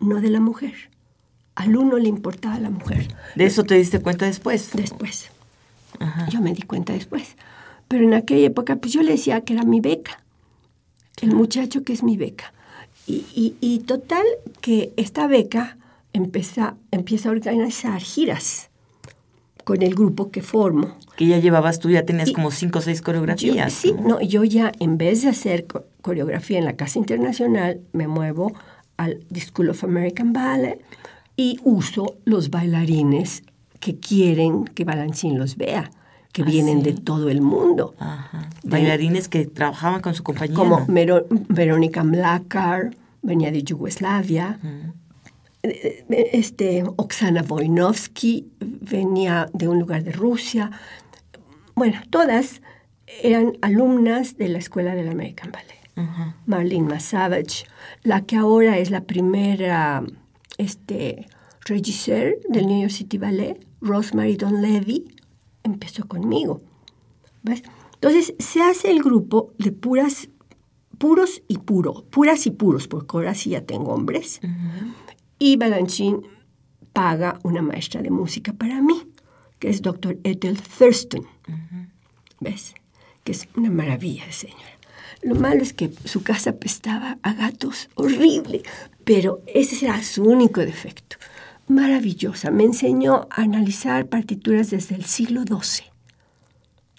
no 0.00 0.20
de 0.20 0.30
la 0.30 0.40
mujer. 0.40 0.74
Al 1.54 1.76
uno 1.76 1.98
le 1.98 2.08
importaba 2.08 2.58
la 2.58 2.70
mujer. 2.70 3.14
De 3.36 3.44
eso 3.46 3.64
te 3.64 3.74
diste 3.74 4.00
cuenta 4.00 4.26
después. 4.26 4.70
Después. 4.74 5.30
Yo 6.30 6.40
me 6.40 6.52
di 6.54 6.62
cuenta 6.62 6.92
después. 6.92 7.36
Pero 7.88 8.04
en 8.04 8.14
aquella 8.14 8.46
época, 8.46 8.76
pues 8.76 8.92
yo 8.92 9.02
le 9.02 9.12
decía 9.12 9.40
que 9.42 9.54
era 9.54 9.62
mi 9.64 9.80
beca. 9.80 10.22
El 11.20 11.34
muchacho 11.34 11.82
que 11.82 11.92
es 11.92 12.02
mi 12.02 12.16
beca. 12.16 12.52
Y, 13.08 13.24
y- 13.34 13.54
y 13.60 13.78
total 13.80 14.24
que 14.60 14.92
esta 14.96 15.26
beca 15.26 15.78
empieza, 16.12 16.76
empieza 16.90 17.30
a 17.30 17.32
organizar 17.32 18.00
giras 18.00 18.68
con 19.64 19.82
el 19.82 19.94
grupo 19.94 20.30
que 20.30 20.42
formo. 20.42 20.96
Que 21.16 21.26
ya 21.26 21.38
llevabas 21.38 21.78
tú, 21.78 21.90
ya 21.90 22.04
tenías 22.04 22.28
Y- 22.28 22.32
como 22.34 22.50
cinco 22.50 22.78
o 22.80 22.82
seis 22.82 22.98
Yo- 22.98 23.04
coreografías. 23.04 23.72
sí, 23.72 23.92
¿no? 23.92 24.08
no, 24.08 24.20
yo 24.20 24.44
ya 24.44 24.72
en 24.78 24.98
vez 24.98 25.22
de 25.22 25.28
hacer 25.30 25.66
co- 25.66 25.84
coreografía 26.02 26.58
en 26.58 26.64
la 26.66 26.76
Casa 26.76 26.98
Internacional, 26.98 27.80
me 27.92 28.06
muevo 28.08 28.52
al 28.98 29.24
The 29.32 29.40
School 29.40 29.70
of 29.70 29.84
American 29.84 30.32
Ballet 30.32 30.80
y 31.36 31.58
uso 31.64 32.16
los 32.24 32.50
bailarines 32.50 33.42
que 33.80 33.96
quieren 33.98 34.64
que 34.64 34.84
Balanchín 34.84 35.38
los 35.38 35.56
vea, 35.56 35.90
que 36.32 36.42
Ah, 36.42 36.44
vienen 36.46 36.78
sí. 36.84 36.92
de 36.92 37.00
todo 37.00 37.28
el 37.30 37.40
mundo. 37.40 37.94
Ajá. 37.98 38.48
Bailarines 38.64 39.28
que 39.28 39.46
trabajaban 39.46 40.00
con 40.00 40.14
su 40.14 40.22
compañía. 40.22 40.54
Como 40.56 40.86
Verónica 41.48 42.04
Mlakar, 42.04 42.96
venía 43.22 43.50
de 43.50 43.62
Yugoslavia. 43.62 44.58
Eh, 45.62 46.04
eh, 46.10 46.30
Este, 46.32 46.84
Oksana 46.96 47.42
Wojnowski 47.42 48.46
venía 48.60 49.48
de 49.52 49.68
un 49.68 49.78
lugar 49.80 50.04
de 50.04 50.12
Rusia. 50.12 50.70
Bueno, 51.74 51.98
todas 52.10 52.60
eran 53.22 53.56
alumnas 53.62 54.36
de 54.36 54.48
la 54.48 54.58
Escuela 54.58 54.94
del 54.94 55.08
American 55.08 55.50
Ballet. 55.50 55.78
Ajá. 55.96 56.36
Marlene 56.46 56.88
Masavage, 56.88 57.64
la 58.04 58.20
que 58.24 58.36
ahora 58.36 58.78
es 58.78 58.90
la 58.90 59.00
primera 59.00 60.04
este, 60.58 61.26
regisseur 61.64 62.36
del 62.48 62.66
New 62.68 62.80
York 62.82 62.92
City 62.92 63.18
Ballet, 63.18 63.58
Rosemary 63.80 64.36
Donlevy, 64.36 65.04
empezó 65.62 66.06
conmigo. 66.06 66.60
¿Ves? 67.42 67.62
Entonces 67.94 68.34
se 68.38 68.62
hace 68.62 68.90
el 68.90 69.02
grupo 69.02 69.52
de 69.58 69.72
puras, 69.72 70.28
puros 70.98 71.42
y 71.48 71.58
puro, 71.58 72.04
puras 72.10 72.46
y 72.46 72.50
puros, 72.50 72.86
porque 72.88 73.16
ahora 73.16 73.34
sí 73.34 73.50
ya 73.50 73.62
tengo 73.62 73.92
hombres. 73.92 74.40
Y 75.38 75.56
Balanchín 75.56 76.22
paga 76.92 77.38
una 77.42 77.62
maestra 77.62 78.02
de 78.02 78.10
música 78.10 78.52
para 78.52 78.80
mí, 78.82 79.02
que 79.58 79.68
es 79.68 79.82
Dr. 79.82 80.18
Ethel 80.24 80.60
Thurston. 80.60 81.26
¿Ves? 82.40 82.74
Que 83.24 83.32
es 83.32 83.48
una 83.56 83.70
maravilla 83.70 84.26
de 84.26 84.32
señora. 84.32 84.78
Lo 85.22 85.34
malo 85.34 85.62
es 85.62 85.72
que 85.72 85.90
su 86.04 86.22
casa 86.22 86.50
apestaba 86.50 87.18
a 87.22 87.32
gatos, 87.32 87.88
horrible, 87.96 88.62
pero 89.04 89.42
ese 89.46 89.84
era 89.84 90.00
su 90.02 90.22
único 90.22 90.60
defecto. 90.60 91.16
Maravillosa. 91.68 92.50
Me 92.50 92.64
enseñó 92.64 93.28
a 93.30 93.42
analizar 93.42 94.06
partituras 94.06 94.70
desde 94.70 94.94
el 94.94 95.04
siglo 95.04 95.42
XII. 95.42 95.84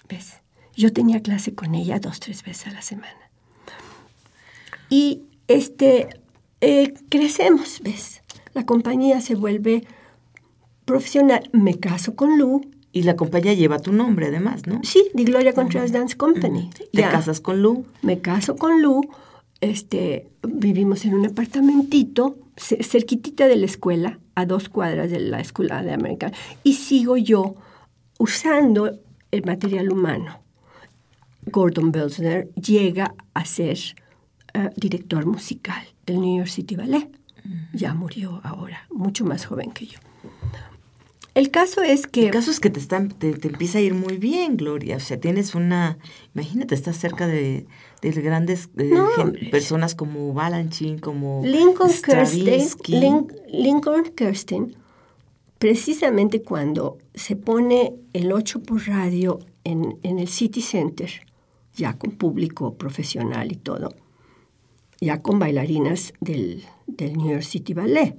¿Ves? 0.07 0.35
Yo 0.75 0.93
tenía 0.93 1.21
clase 1.21 1.53
con 1.55 1.75
ella 1.75 1.99
dos, 1.99 2.19
tres 2.19 2.43
veces 2.43 2.67
a 2.67 2.71
la 2.71 2.81
semana. 2.81 3.13
Y 4.89 5.23
este, 5.47 6.09
eh, 6.61 6.93
crecemos, 7.09 7.81
¿ves? 7.83 8.21
La 8.53 8.65
compañía 8.65 9.21
se 9.21 9.35
vuelve 9.35 9.83
profesional. 10.85 11.49
Me 11.51 11.75
caso 11.79 12.15
con 12.15 12.37
Lou. 12.37 12.61
Y 12.91 13.03
la 13.03 13.15
compañía 13.15 13.53
lleva 13.53 13.77
tu 13.79 13.91
nombre, 13.91 14.27
además, 14.27 14.65
¿no? 14.65 14.81
Sí, 14.83 15.09
de 15.13 15.23
Gloria 15.23 15.53
Contreras 15.53 15.91
Dance 15.91 16.17
Company. 16.17 16.71
Te 16.91 17.01
Ya. 17.01 17.11
casas 17.11 17.39
con 17.39 17.61
Lu. 17.61 17.85
Me 18.01 18.19
caso 18.19 18.55
con 18.55 18.81
Lu. 18.81 19.01
Este, 19.61 20.27
vivimos 20.47 21.05
en 21.05 21.13
un 21.13 21.25
apartamentito 21.27 22.37
ce- 22.57 22.81
cerquitita 22.83 23.47
de 23.47 23.57
la 23.57 23.65
escuela, 23.65 24.17
a 24.39 24.45
dos 24.45 24.69
cuadras 24.69 25.11
de 25.11 25.19
la 25.19 25.39
escuela 25.39 25.83
de 25.83 25.93
América. 25.93 26.31
Y 26.63 26.73
sigo 26.73 27.17
yo 27.17 27.55
usando 28.17 28.99
el 29.31 29.43
material 29.45 29.91
humano. 29.91 30.39
Gordon 31.45 31.91
Belzner 31.91 32.49
llega 32.53 33.15
a 33.33 33.45
ser 33.45 33.77
eh, 34.53 34.69
director 34.75 35.25
musical 35.25 35.81
del 36.05 36.21
New 36.21 36.37
York 36.37 36.49
City 36.49 36.75
Ballet. 36.75 37.09
Ya 37.73 37.93
murió 37.93 38.41
ahora, 38.43 38.85
mucho 38.91 39.25
más 39.25 39.45
joven 39.45 39.71
que 39.71 39.87
yo. 39.87 39.99
El 41.35 41.51
caso 41.51 41.81
es 41.81 42.07
que... 42.07 42.25
El 42.25 42.31
caso 42.31 42.51
es 42.51 42.59
que 42.59 42.69
te, 42.69 42.79
están, 42.79 43.09
te, 43.09 43.33
te 43.33 43.47
empieza 43.49 43.77
a 43.77 43.81
ir 43.81 43.93
muy 43.93 44.17
bien, 44.17 44.57
Gloria. 44.57 44.97
O 44.97 44.99
sea, 44.99 45.19
tienes 45.19 45.55
una... 45.55 45.97
Imagínate, 46.33 46.75
estás 46.75 46.97
cerca 46.97 47.27
de, 47.27 47.65
de 48.01 48.11
grandes 48.11 48.69
No, 48.75 49.07
personas 49.51 49.95
como 49.95 50.33
Balanchine, 50.33 50.99
como 50.99 51.41
Lincoln 51.45 51.91
Kirsten. 51.91 52.67
Lin- 52.87 53.27
Lincoln 53.47 54.05
Kirsten, 54.15 54.75
precisamente 55.57 56.41
cuando 56.41 56.97
se 57.13 57.35
pone 57.35 57.93
el 58.13 58.31
8 58.31 58.63
por 58.63 58.87
radio 58.87 59.39
en, 59.63 59.97
en 60.03 60.19
el 60.19 60.27
City 60.27 60.61
Center, 60.61 61.09
ya 61.75 61.93
con 61.97 62.11
público 62.11 62.73
profesional 62.75 63.51
y 63.51 63.55
todo, 63.55 63.93
ya 65.01 65.21
con 65.21 65.39
bailarinas 65.39 66.13
del, 66.21 66.63
del 66.87 67.17
New 67.17 67.29
York 67.31 67.43
City 67.43 67.73
Ballet. 67.73 68.15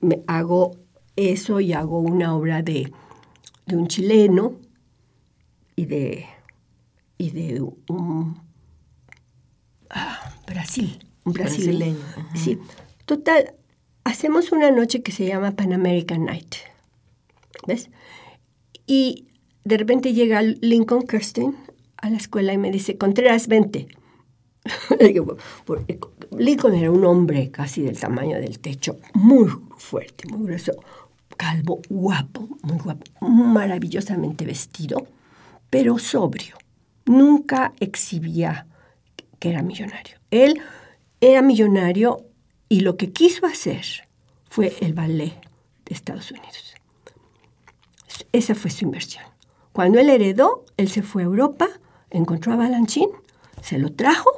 Me 0.00 0.22
hago 0.26 0.76
eso 1.16 1.60
y 1.60 1.72
hago 1.72 1.98
una 2.00 2.34
obra 2.34 2.62
de, 2.62 2.92
de 3.66 3.76
un 3.76 3.88
chileno 3.88 4.58
y 5.76 5.86
de, 5.86 6.26
y 7.18 7.30
de 7.30 7.62
un 7.88 8.40
ah, 9.90 10.34
Brasil, 10.46 11.04
un 11.24 11.32
brasileño. 11.32 11.98
Sí. 12.34 12.58
Total, 13.06 13.54
hacemos 14.04 14.52
una 14.52 14.70
noche 14.70 15.02
que 15.02 15.12
se 15.12 15.26
llama 15.26 15.52
Pan 15.52 15.72
American 15.72 16.24
Night. 16.24 16.54
¿Ves? 17.66 17.90
Y 18.86 19.28
de 19.64 19.76
repente 19.76 20.12
llega 20.12 20.42
Lincoln 20.42 21.06
Kirsten 21.06 21.56
a 21.96 22.10
la 22.10 22.16
escuela 22.16 22.52
y 22.52 22.58
me 22.58 22.70
dice, 22.70 22.98
Contreras, 22.98 23.46
vente. 23.48 23.86
Por- 25.66 25.84
Lincoln 26.38 26.74
era 26.74 26.90
un 26.90 27.04
hombre 27.04 27.50
casi 27.50 27.82
del 27.82 27.98
tamaño 27.98 28.38
del 28.38 28.58
techo, 28.60 28.98
muy 29.14 29.48
fuerte, 29.76 30.28
muy 30.28 30.46
grueso, 30.46 30.72
calvo, 31.36 31.80
guapo, 31.88 32.48
muy 32.62 32.78
guapo, 32.78 33.04
maravillosamente 33.20 34.44
vestido, 34.44 35.06
pero 35.70 35.98
sobrio. 35.98 36.56
Nunca 37.06 37.72
exhibía 37.80 38.66
que 39.38 39.50
era 39.50 39.62
millonario. 39.62 40.16
Él 40.30 40.60
era 41.20 41.42
millonario 41.42 42.24
y 42.68 42.80
lo 42.80 42.96
que 42.96 43.10
quiso 43.12 43.46
hacer 43.46 43.84
fue 44.48 44.74
el 44.80 44.94
ballet 44.94 45.34
de 45.86 45.94
Estados 45.94 46.30
Unidos. 46.30 46.74
Esa 48.32 48.54
fue 48.54 48.70
su 48.70 48.84
inversión. 48.84 49.24
Cuando 49.72 49.98
él 49.98 50.08
heredó, 50.10 50.64
él 50.76 50.88
se 50.88 51.02
fue 51.02 51.22
a 51.22 51.26
Europa, 51.26 51.68
encontró 52.10 52.52
a 52.52 52.56
Balanchín, 52.56 53.08
se 53.62 53.78
lo 53.78 53.92
trajo 53.92 54.30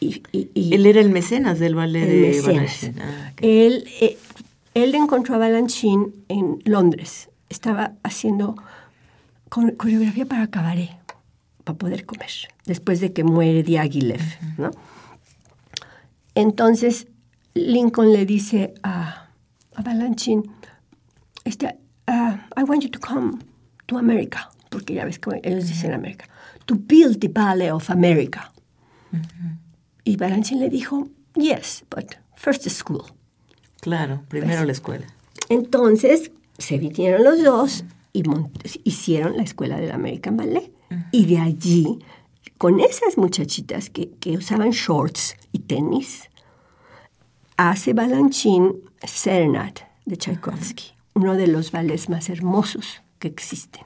y... 0.00 0.22
y- 0.32 0.50
y- 0.54 0.74
Él 0.74 0.86
era 0.86 1.00
el 1.00 1.10
mecenas 1.10 1.58
del 1.58 1.74
ballet 1.74 2.02
el 2.08 2.08
de 2.22 2.52
mecenas. 2.52 2.90
Ah, 3.00 3.30
ok. 3.32 3.38
él, 3.42 3.88
eh, 4.00 4.18
él 4.74 4.94
encontró 4.94 5.34
a 5.34 5.38
Balanchine 5.38 6.06
en 6.28 6.58
Londres. 6.64 7.28
Estaba 7.48 7.92
haciendo 8.02 8.54
co- 9.48 9.76
coreografía 9.76 10.24
para 10.26 10.46
cabaret, 10.48 10.90
para 11.64 11.76
poder 11.78 12.06
comer, 12.06 12.30
después 12.66 13.00
de 13.00 13.12
que 13.12 13.24
muere 13.24 13.62
Diaghilev, 13.62 14.22
¿no? 14.58 14.70
Entonces, 16.34 17.06
Lincoln 17.54 18.12
le 18.12 18.24
dice 18.26 18.74
a, 18.82 19.28
a 19.74 19.82
Balanchine, 19.82 20.42
este, 21.44 21.76
ah, 22.06 22.46
I 22.56 22.62
want 22.62 22.82
you 22.82 22.90
to 22.90 23.00
come 23.00 23.38
to 23.86 23.98
America, 23.98 24.50
porque 24.70 24.94
ya 24.94 25.04
ves 25.04 25.18
que 25.18 25.40
ellos 25.42 25.66
dicen 25.66 25.92
América, 25.92 26.26
to 26.66 26.76
build 26.76 27.18
the 27.20 27.28
ballet 27.28 27.70
of 27.72 27.90
America. 27.90 28.52
Y 30.04 30.16
Balanchine 30.16 30.60
le 30.60 30.70
dijo, 30.70 31.08
yes, 31.34 31.84
but 31.90 32.14
first 32.36 32.68
school. 32.70 33.02
Claro, 33.80 34.22
primero 34.28 34.64
la 34.64 34.72
escuela. 34.72 35.06
Entonces 35.48 36.30
se 36.58 36.78
vinieron 36.78 37.24
los 37.24 37.42
dos 37.42 37.84
y 38.12 38.22
hicieron 38.84 39.36
la 39.36 39.42
escuela 39.42 39.78
del 39.78 39.92
American 39.92 40.36
Ballet. 40.36 40.72
Y 41.12 41.26
de 41.26 41.38
allí, 41.38 42.00
con 42.58 42.80
esas 42.80 43.16
muchachitas 43.16 43.90
que, 43.90 44.10
que 44.20 44.36
usaban 44.36 44.70
shorts 44.70 45.36
y 45.52 45.60
tenis, 45.60 46.28
hace 47.56 47.92
Balanchín 47.92 48.80
Serenade 49.02 49.86
de 50.04 50.16
Tchaikovsky, 50.16 50.92
uno 51.14 51.36
de 51.36 51.46
los 51.46 51.70
ballets 51.70 52.08
más 52.08 52.28
hermosos 52.28 53.02
que 53.18 53.28
existen. 53.28 53.84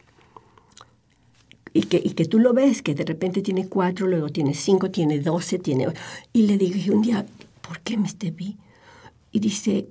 y 1.74 1.82
que, 1.82 2.00
y 2.02 2.10
que 2.10 2.24
tú 2.24 2.38
lo 2.38 2.54
ves, 2.54 2.82
que 2.82 2.94
de 2.94 3.04
repente 3.04 3.42
tiene 3.42 3.68
cuatro, 3.68 4.06
luego 4.06 4.28
tiene 4.28 4.54
cinco, 4.54 4.90
tiene 4.90 5.18
doce, 5.18 5.58
tiene... 5.58 5.88
Y 6.32 6.46
le 6.46 6.56
dije 6.56 6.90
un 6.92 7.02
día, 7.02 7.26
¿por 7.60 7.80
qué 7.80 7.96
me 7.96 8.08
vi? 8.30 8.56
Y 9.34 9.40
dice, 9.40 9.88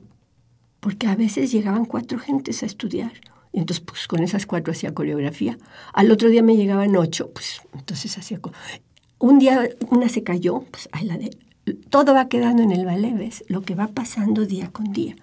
porque 0.80 1.08
a 1.08 1.18
veces 1.18 1.52
llegaban 1.52 1.84
cuatro 1.84 2.18
gentes 2.18 2.64
a 2.64 2.66
estudiar. 2.66 3.12
Y 3.52 3.60
entonces, 3.60 3.84
pues 3.86 4.08
con 4.08 4.24
esas 4.24 4.46
cuatro 4.46 4.72
hacía 4.72 4.94
coreografía. 4.94 5.58
Al 5.92 6.12
otro 6.12 6.30
día 6.30 6.42
me 6.42 6.56
llegaban 6.56 6.96
ocho, 6.96 7.30
pues 7.32 7.62
entonces 7.74 8.18
hacía... 8.18 8.40
Un 9.20 9.40
día 9.40 9.70
una 9.90 10.08
se 10.08 10.24
cayó, 10.24 10.62
pues 10.72 10.88
ahí 10.94 11.06
la 11.06 11.18
de... 11.18 11.38
Todo 11.90 12.14
va 12.14 12.30
quedando 12.30 12.64
en 12.64 12.72
el 12.72 12.86
ballet, 12.86 13.18
¿ves? 13.18 13.44
Lo 13.50 13.64
que 13.64 13.76
va 13.76 13.88
pasando 13.88 14.46
día 14.46 14.72
con 14.72 14.94
día. 14.94 15.18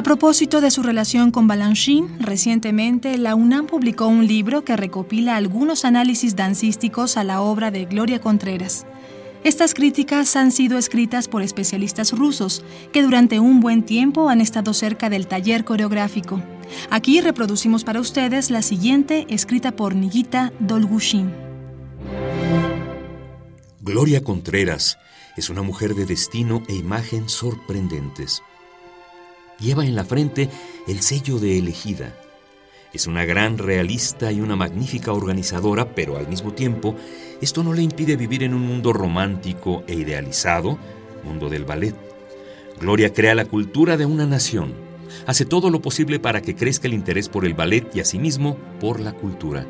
A 0.00 0.02
propósito 0.02 0.62
de 0.62 0.70
su 0.70 0.82
relación 0.82 1.30
con 1.30 1.46
Balanchine, 1.46 2.08
recientemente 2.20 3.18
la 3.18 3.34
UNAM 3.34 3.66
publicó 3.66 4.06
un 4.06 4.26
libro 4.26 4.64
que 4.64 4.74
recopila 4.74 5.36
algunos 5.36 5.84
análisis 5.84 6.34
dancísticos 6.34 7.18
a 7.18 7.22
la 7.22 7.42
obra 7.42 7.70
de 7.70 7.84
Gloria 7.84 8.18
Contreras. 8.18 8.86
Estas 9.44 9.74
críticas 9.74 10.36
han 10.36 10.52
sido 10.52 10.78
escritas 10.78 11.28
por 11.28 11.42
especialistas 11.42 12.12
rusos 12.12 12.64
que 12.94 13.02
durante 13.02 13.40
un 13.40 13.60
buen 13.60 13.82
tiempo 13.82 14.30
han 14.30 14.40
estado 14.40 14.72
cerca 14.72 15.10
del 15.10 15.26
taller 15.26 15.66
coreográfico. 15.66 16.42
Aquí 16.88 17.20
reproducimos 17.20 17.84
para 17.84 18.00
ustedes 18.00 18.50
la 18.50 18.62
siguiente 18.62 19.26
escrita 19.28 19.70
por 19.72 19.94
Nigita 19.94 20.50
Dolgushin. 20.60 21.30
Gloria 23.82 24.24
Contreras 24.24 24.96
es 25.36 25.50
una 25.50 25.60
mujer 25.60 25.94
de 25.94 26.06
destino 26.06 26.62
e 26.68 26.74
imagen 26.74 27.28
sorprendentes. 27.28 28.42
Lleva 29.60 29.84
en 29.84 29.94
la 29.94 30.04
frente 30.04 30.48
el 30.88 31.02
sello 31.02 31.38
de 31.38 31.58
elegida. 31.58 32.14
Es 32.92 33.06
una 33.06 33.24
gran 33.24 33.58
realista 33.58 34.32
y 34.32 34.40
una 34.40 34.56
magnífica 34.56 35.12
organizadora, 35.12 35.94
pero 35.94 36.16
al 36.16 36.26
mismo 36.26 36.52
tiempo, 36.52 36.96
esto 37.40 37.62
no 37.62 37.72
le 37.72 37.82
impide 37.82 38.16
vivir 38.16 38.42
en 38.42 38.54
un 38.54 38.62
mundo 38.62 38.92
romántico 38.92 39.84
e 39.86 39.94
idealizado, 39.94 40.78
mundo 41.22 41.48
del 41.48 41.64
ballet. 41.64 41.94
Gloria 42.80 43.12
crea 43.12 43.34
la 43.34 43.44
cultura 43.44 43.96
de 43.96 44.06
una 44.06 44.26
nación. 44.26 44.72
Hace 45.26 45.44
todo 45.44 45.70
lo 45.70 45.82
posible 45.82 46.18
para 46.18 46.40
que 46.40 46.56
crezca 46.56 46.88
el 46.88 46.94
interés 46.94 47.28
por 47.28 47.44
el 47.44 47.54
ballet 47.54 47.94
y 47.94 48.00
asimismo 48.00 48.56
por 48.80 48.98
la 48.98 49.12
cultura. 49.12 49.66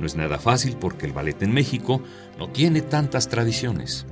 No 0.00 0.06
es 0.06 0.16
nada 0.16 0.38
fácil 0.38 0.76
porque 0.76 1.06
el 1.06 1.12
ballet 1.12 1.40
en 1.42 1.52
México 1.52 2.02
no 2.38 2.48
tiene 2.48 2.82
tantas 2.82 3.28
tradiciones. 3.28 4.04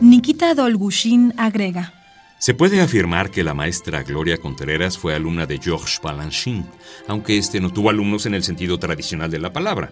Nikita 0.00 0.54
Dolgushin 0.54 1.32
agrega. 1.38 2.05
Se 2.38 2.52
puede 2.52 2.82
afirmar 2.82 3.30
que 3.30 3.42
la 3.42 3.54
maestra 3.54 4.02
Gloria 4.02 4.36
Contreras 4.36 4.98
fue 4.98 5.14
alumna 5.14 5.46
de 5.46 5.58
Georges 5.58 5.98
Balanchine, 6.02 6.66
aunque 7.08 7.38
este 7.38 7.60
no 7.60 7.72
tuvo 7.72 7.88
alumnos 7.88 8.26
en 8.26 8.34
el 8.34 8.42
sentido 8.42 8.78
tradicional 8.78 9.30
de 9.30 9.38
la 9.38 9.54
palabra. 9.54 9.90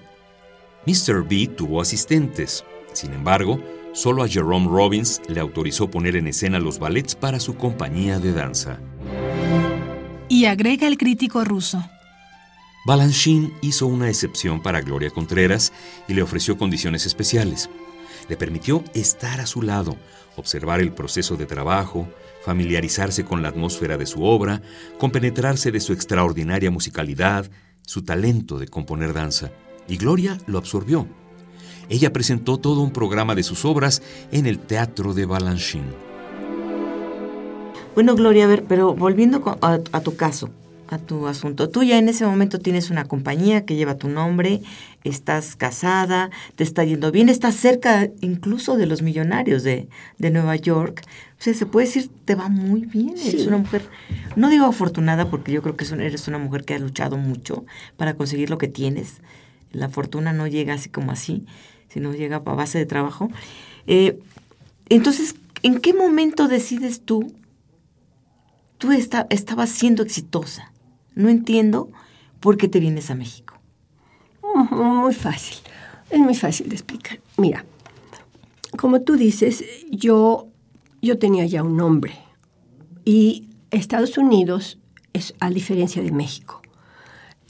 Mr. 0.86 1.26
B 1.26 1.46
tuvo 1.48 1.80
asistentes. 1.80 2.62
Sin 2.92 3.14
embargo, 3.14 3.58
solo 3.94 4.22
a 4.22 4.28
Jerome 4.28 4.68
Robbins 4.68 5.22
le 5.26 5.40
autorizó 5.40 5.90
poner 5.90 6.16
en 6.16 6.26
escena 6.26 6.58
los 6.58 6.78
ballets 6.78 7.14
para 7.14 7.40
su 7.40 7.56
compañía 7.56 8.18
de 8.18 8.32
danza. 8.34 8.78
Y 10.28 10.44
agrega 10.44 10.86
el 10.86 10.98
crítico 10.98 11.44
ruso. 11.44 11.82
Balanchine 12.84 13.54
hizo 13.62 13.86
una 13.86 14.10
excepción 14.10 14.62
para 14.62 14.82
Gloria 14.82 15.08
Contreras 15.08 15.72
y 16.06 16.12
le 16.12 16.20
ofreció 16.20 16.58
condiciones 16.58 17.06
especiales. 17.06 17.70
Le 18.28 18.36
permitió 18.36 18.84
estar 18.92 19.40
a 19.40 19.46
su 19.46 19.62
lado, 19.62 19.96
observar 20.36 20.80
el 20.80 20.92
proceso 20.92 21.36
de 21.36 21.46
trabajo, 21.46 22.06
familiarizarse 22.44 23.24
con 23.24 23.42
la 23.42 23.48
atmósfera 23.48 23.96
de 23.96 24.06
su 24.06 24.22
obra, 24.22 24.60
compenetrarse 24.98 25.72
de 25.72 25.80
su 25.80 25.92
extraordinaria 25.92 26.70
musicalidad, 26.70 27.50
su 27.82 28.02
talento 28.02 28.58
de 28.58 28.68
componer 28.68 29.14
danza. 29.14 29.50
Y 29.88 29.96
Gloria 29.96 30.38
lo 30.46 30.58
absorbió. 30.58 31.06
Ella 31.88 32.12
presentó 32.12 32.58
todo 32.58 32.82
un 32.82 32.92
programa 32.92 33.34
de 33.34 33.42
sus 33.42 33.64
obras 33.64 34.02
en 34.30 34.46
el 34.46 34.58
Teatro 34.58 35.14
de 35.14 35.26
Balanchine. 35.26 35.92
Bueno, 37.94 38.14
Gloria, 38.14 38.44
a 38.44 38.48
ver, 38.48 38.64
pero 38.64 38.94
volviendo 38.94 39.58
a, 39.62 40.00
tu 40.00 40.16
caso, 40.16 40.50
a 40.88 40.98
tu 40.98 41.26
asunto. 41.26 41.68
Tú 41.68 41.82
ya 41.82 41.98
en 41.98 42.08
ese 42.08 42.26
momento 42.26 42.58
tienes 42.58 42.90
una 42.90 43.04
compañía 43.04 43.64
que 43.64 43.76
lleva 43.76 43.96
tu 43.96 44.08
nombre, 44.08 44.62
estás 45.02 45.56
casada, 45.56 46.30
te 46.56 46.64
está 46.64 46.84
yendo 46.84 47.10
bien, 47.10 47.28
estás 47.28 47.54
cerca 47.54 48.10
incluso 48.20 48.76
de 48.76 48.86
los 48.86 49.02
millonarios 49.02 49.62
de, 49.62 49.88
de 50.18 50.30
Nueva 50.30 50.56
York. 50.56 51.02
O 51.38 51.42
sea, 51.42 51.54
se 51.54 51.66
puede 51.66 51.86
decir, 51.86 52.10
te 52.24 52.34
va 52.34 52.48
muy 52.48 52.82
bien. 52.82 53.14
Eres 53.24 53.46
una 53.46 53.58
mujer, 53.58 53.88
no 54.36 54.50
digo 54.50 54.66
afortunada 54.66 55.30
porque 55.30 55.52
yo 55.52 55.62
creo 55.62 55.76
que 55.76 55.84
eres 55.84 56.28
una 56.28 56.38
mujer 56.38 56.64
que 56.64 56.74
ha 56.74 56.78
luchado 56.78 57.16
mucho 57.16 57.64
para 57.96 58.14
conseguir 58.14 58.50
lo 58.50 58.58
que 58.58 58.68
tienes. 58.68 59.20
La 59.72 59.88
fortuna 59.88 60.32
no 60.32 60.46
llega 60.46 60.74
así 60.74 60.88
como 60.88 61.12
así, 61.12 61.44
sino 61.88 62.12
llega 62.12 62.36
a 62.36 62.40
base 62.40 62.78
de 62.78 62.86
trabajo. 62.86 63.30
Eh, 63.86 64.18
entonces, 64.88 65.34
¿en 65.62 65.80
qué 65.80 65.94
momento 65.94 66.48
decides 66.48 67.00
tú? 67.00 67.32
Tú 68.78 68.92
estabas 68.92 69.70
siendo 69.70 70.02
exitosa 70.02 70.73
no 71.14 71.28
entiendo 71.28 71.90
por 72.40 72.56
qué 72.56 72.68
te 72.68 72.80
vienes 72.80 73.10
a 73.10 73.14
México. 73.14 73.54
Muy 74.70 75.14
fácil, 75.14 75.58
es 76.10 76.18
muy 76.20 76.34
fácil 76.34 76.68
de 76.68 76.74
explicar. 76.74 77.20
Mira, 77.36 77.64
como 78.76 79.00
tú 79.02 79.16
dices, 79.16 79.64
yo, 79.90 80.48
yo 81.02 81.18
tenía 81.18 81.46
ya 81.46 81.62
un 81.62 81.76
nombre 81.76 82.14
y 83.04 83.48
Estados 83.70 84.18
Unidos, 84.18 84.78
es, 85.12 85.34
a 85.40 85.50
diferencia 85.50 86.02
de 86.02 86.12
México, 86.12 86.62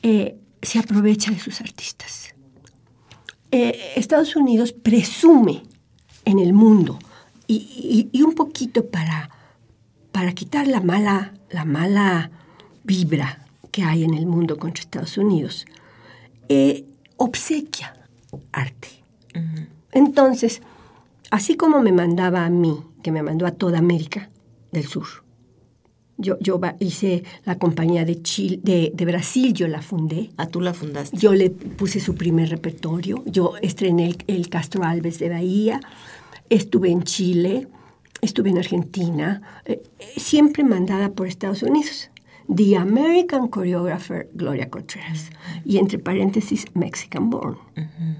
eh, 0.02 0.38
se 0.62 0.78
aprovecha 0.78 1.30
de 1.30 1.38
sus 1.38 1.60
artistas. 1.60 2.34
Eh, 3.50 3.92
Estados 3.96 4.34
Unidos 4.36 4.72
presume 4.72 5.62
en 6.24 6.38
el 6.38 6.52
mundo 6.52 6.98
y, 7.46 8.08
y, 8.10 8.22
un 8.22 8.34
poquito 8.34 8.86
para, 8.86 9.30
para 10.12 10.32
quitar 10.32 10.66
la 10.66 10.80
mala, 10.80 11.34
la 11.50 11.64
mala 11.64 12.30
vibra 12.82 13.43
que 13.74 13.82
hay 13.82 14.04
en 14.04 14.14
el 14.14 14.26
mundo 14.26 14.56
contra 14.56 14.82
Estados 14.82 15.18
Unidos, 15.18 15.66
eh, 16.48 16.84
obsequia 17.16 17.92
arte. 18.52 18.86
Entonces, 19.90 20.62
así 21.32 21.56
como 21.56 21.82
me 21.82 21.90
mandaba 21.90 22.44
a 22.44 22.50
mí, 22.50 22.78
que 23.02 23.10
me 23.10 23.24
mandó 23.24 23.46
a 23.46 23.50
toda 23.50 23.78
América 23.78 24.30
del 24.70 24.86
Sur, 24.86 25.08
yo, 26.18 26.38
yo 26.38 26.60
hice 26.78 27.24
la 27.44 27.58
compañía 27.58 28.04
de, 28.04 28.22
Chile, 28.22 28.60
de, 28.94 29.04
Brasil, 29.04 29.52
yo 29.52 29.66
la 29.66 29.82
fundé. 29.82 30.30
¿A 30.36 30.44
ah, 30.44 30.46
tú 30.46 30.60
la 30.60 30.72
fundaste? 30.72 31.16
Yo 31.16 31.34
le 31.34 31.50
puse 31.50 31.98
su 31.98 32.14
primer 32.14 32.50
repertorio. 32.50 33.24
Yo 33.26 33.54
estrené 33.60 34.06
el, 34.06 34.16
el, 34.28 34.48
Castro 34.50 34.84
Alves 34.84 35.18
de 35.18 35.30
Bahía. 35.30 35.80
Estuve 36.48 36.90
en 36.90 37.02
Chile. 37.02 37.66
Estuve 38.20 38.50
en 38.50 38.58
Argentina. 38.58 39.42
Eh, 39.64 39.82
siempre 40.16 40.62
mandada 40.62 41.10
por 41.10 41.26
Estados 41.26 41.64
Unidos. 41.64 42.10
The 42.54 42.76
American 42.76 43.50
Choreographer 43.50 44.28
Gloria 44.34 44.70
Contreras. 44.70 45.30
Y 45.64 45.78
entre 45.78 45.98
paréntesis, 45.98 46.66
Mexican 46.74 47.30
Born. 47.30 47.58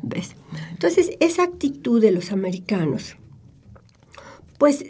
¿Ves? 0.03 0.37
Entonces, 0.71 1.11
esa 1.21 1.45
actitud 1.45 2.01
de 2.01 2.11
los 2.11 2.33
americanos, 2.33 3.17
pues 4.59 4.85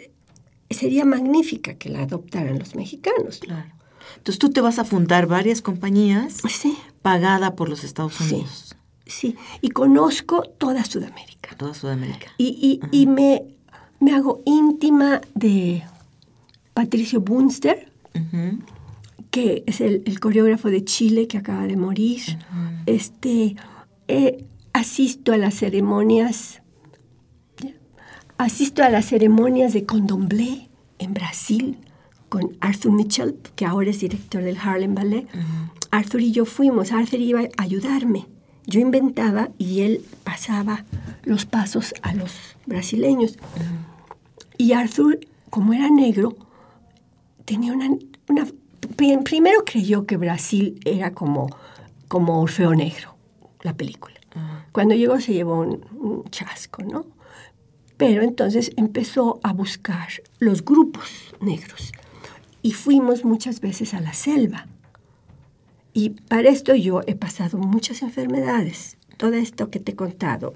sería 0.69 1.05
magnífica 1.05 1.75
que 1.75 1.89
la 1.89 2.01
adoptaran 2.01 2.59
los 2.59 2.75
mexicanos. 2.75 3.39
Claro. 3.39 3.71
Entonces 4.17 4.39
tú 4.39 4.49
te 4.49 4.61
vas 4.61 4.79
a 4.79 4.85
fundar 4.85 5.27
varias 5.27 5.61
compañías 5.61 6.41
sí. 6.49 6.77
pagada 7.01 7.55
por 7.55 7.69
los 7.69 7.83
Estados 7.83 8.19
Unidos. 8.21 8.75
Sí, 9.05 9.35
y 9.61 9.69
conozco 9.69 10.43
toda 10.57 10.83
Sudamérica. 10.83 11.55
Toda 11.57 11.73
Sudamérica. 11.73 12.27
Y, 12.37 12.79
y, 12.91 13.05
me, 13.05 13.43
me, 13.99 14.15
hago 14.15 14.41
íntima 14.45 15.21
de 15.35 15.83
Patricio 16.73 17.21
Bunster, 17.21 17.91
que 19.35 19.65
es 19.67 19.81
el, 19.81 20.17
coreógrafo 20.21 20.69
de 20.69 20.85
Chile 20.85 21.27
que 21.27 21.37
acaba 21.37 21.67
de 21.67 21.75
morir. 21.75 22.21
Este, 22.85 23.57
eh, 24.07 24.45
asisto 24.71 25.33
a 25.33 25.37
las 25.37 25.55
ceremonias, 25.55 26.61
asisto 28.37 28.81
a 28.81 28.89
las 28.89 29.07
ceremonias 29.07 29.73
de 29.73 29.85
Condomblé 29.85 30.69
en 30.99 31.13
Brasil 31.13 31.79
con 32.29 32.55
Arthur 32.61 32.93
Mitchell, 32.93 33.35
que 33.57 33.65
ahora 33.65 33.89
es 33.89 33.99
director 33.99 34.41
del 34.41 34.55
Harlem 34.57 34.95
Ballet. 34.95 35.27
Arthur 35.91 36.21
y 36.21 36.31
yo 36.31 36.45
fuimos, 36.45 36.93
Arthur 36.93 37.19
iba 37.19 37.41
a 37.41 37.61
ayudarme. 37.61 38.27
Yo 38.67 38.79
inventaba 38.79 39.49
y 39.57 39.81
él 39.81 40.01
pasaba 40.23 40.85
los 41.23 41.45
pasos 41.45 41.93
a 42.03 42.13
los 42.13 42.31
brasileños. 42.65 43.37
Y 44.57 44.71
Arthur, 44.71 45.19
como 45.49 45.73
era 45.73 45.89
negro, 45.89 46.37
tenía 47.43 47.73
una, 47.73 47.89
una 48.29 48.47
primero 49.23 49.63
creyó 49.65 50.05
que 50.05 50.17
Brasil 50.17 50.79
era 50.85 51.13
como 51.13 51.49
como 52.07 52.41
Orfeo 52.41 52.73
Negro, 52.73 53.15
la 53.61 53.75
película. 53.75 54.15
Cuando 54.71 54.95
llegó 54.95 55.19
se 55.19 55.33
llevó 55.33 55.59
un, 55.59 55.85
un 55.97 56.23
chasco, 56.29 56.83
¿no? 56.83 57.05
Pero 57.97 58.21
entonces 58.21 58.71
empezó 58.75 59.39
a 59.43 59.53
buscar 59.53 60.09
los 60.39 60.63
grupos 60.65 61.33
negros 61.39 61.93
y 62.61 62.73
fuimos 62.73 63.23
muchas 63.23 63.61
veces 63.61 63.93
a 63.93 64.01
la 64.01 64.13
selva. 64.13 64.67
Y 65.93 66.09
para 66.09 66.49
esto 66.49 66.75
yo 66.75 67.01
he 67.07 67.15
pasado 67.15 67.57
muchas 67.57 68.01
enfermedades. 68.01 68.97
Todo 69.15 69.33
esto 69.33 69.69
que 69.69 69.79
te 69.79 69.93
he 69.93 69.95
contado 69.95 70.55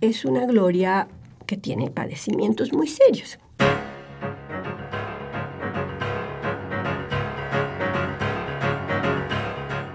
es 0.00 0.24
una 0.24 0.46
gloria 0.46 1.08
que 1.46 1.56
tiene 1.56 1.90
padecimientos 1.90 2.72
muy 2.72 2.86
serios. 2.86 3.38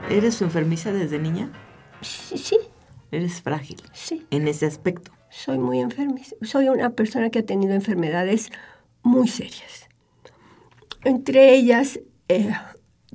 ¿Eres 0.09 0.41
enfermiza 0.41 0.91
desde 0.91 1.19
niña? 1.19 1.51
Sí, 2.01 2.37
sí, 2.37 2.57
Eres 3.11 3.41
frágil 3.41 3.77
sí. 3.93 4.25
en 4.31 4.47
ese 4.47 4.65
aspecto. 4.65 5.11
Soy 5.29 5.59
muy 5.59 5.79
enfermiza. 5.79 6.35
Soy 6.41 6.69
una 6.69 6.91
persona 6.91 7.29
que 7.29 7.39
ha 7.39 7.45
tenido 7.45 7.73
enfermedades 7.73 8.49
muy 9.03 9.27
serias. 9.27 9.87
Entre 11.03 11.53
ellas 11.53 11.99
eh, 12.27 12.51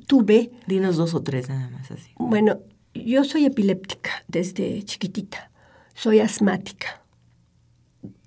tuve, 0.07 0.51
Dinos 0.67 0.95
dos 0.95 1.13
o 1.13 1.21
tres 1.21 1.49
nada 1.49 1.69
más 1.69 1.91
así. 1.91 2.11
bueno, 2.17 2.59
yo 2.93 3.23
soy 3.23 3.45
epiléptica 3.45 4.11
desde 4.27 4.83
chiquitita. 4.83 5.51
Soy 5.93 6.19
asmática 6.19 7.01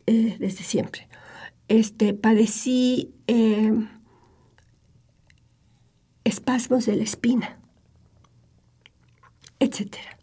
eh, 0.06 0.36
desde 0.38 0.62
siempre. 0.62 1.08
Este, 1.68 2.14
padecí 2.14 3.14
eh, 3.26 3.72
espasmos 6.24 6.86
de 6.86 6.96
la 6.96 7.02
espina, 7.04 7.57
etcétera. 9.60 10.18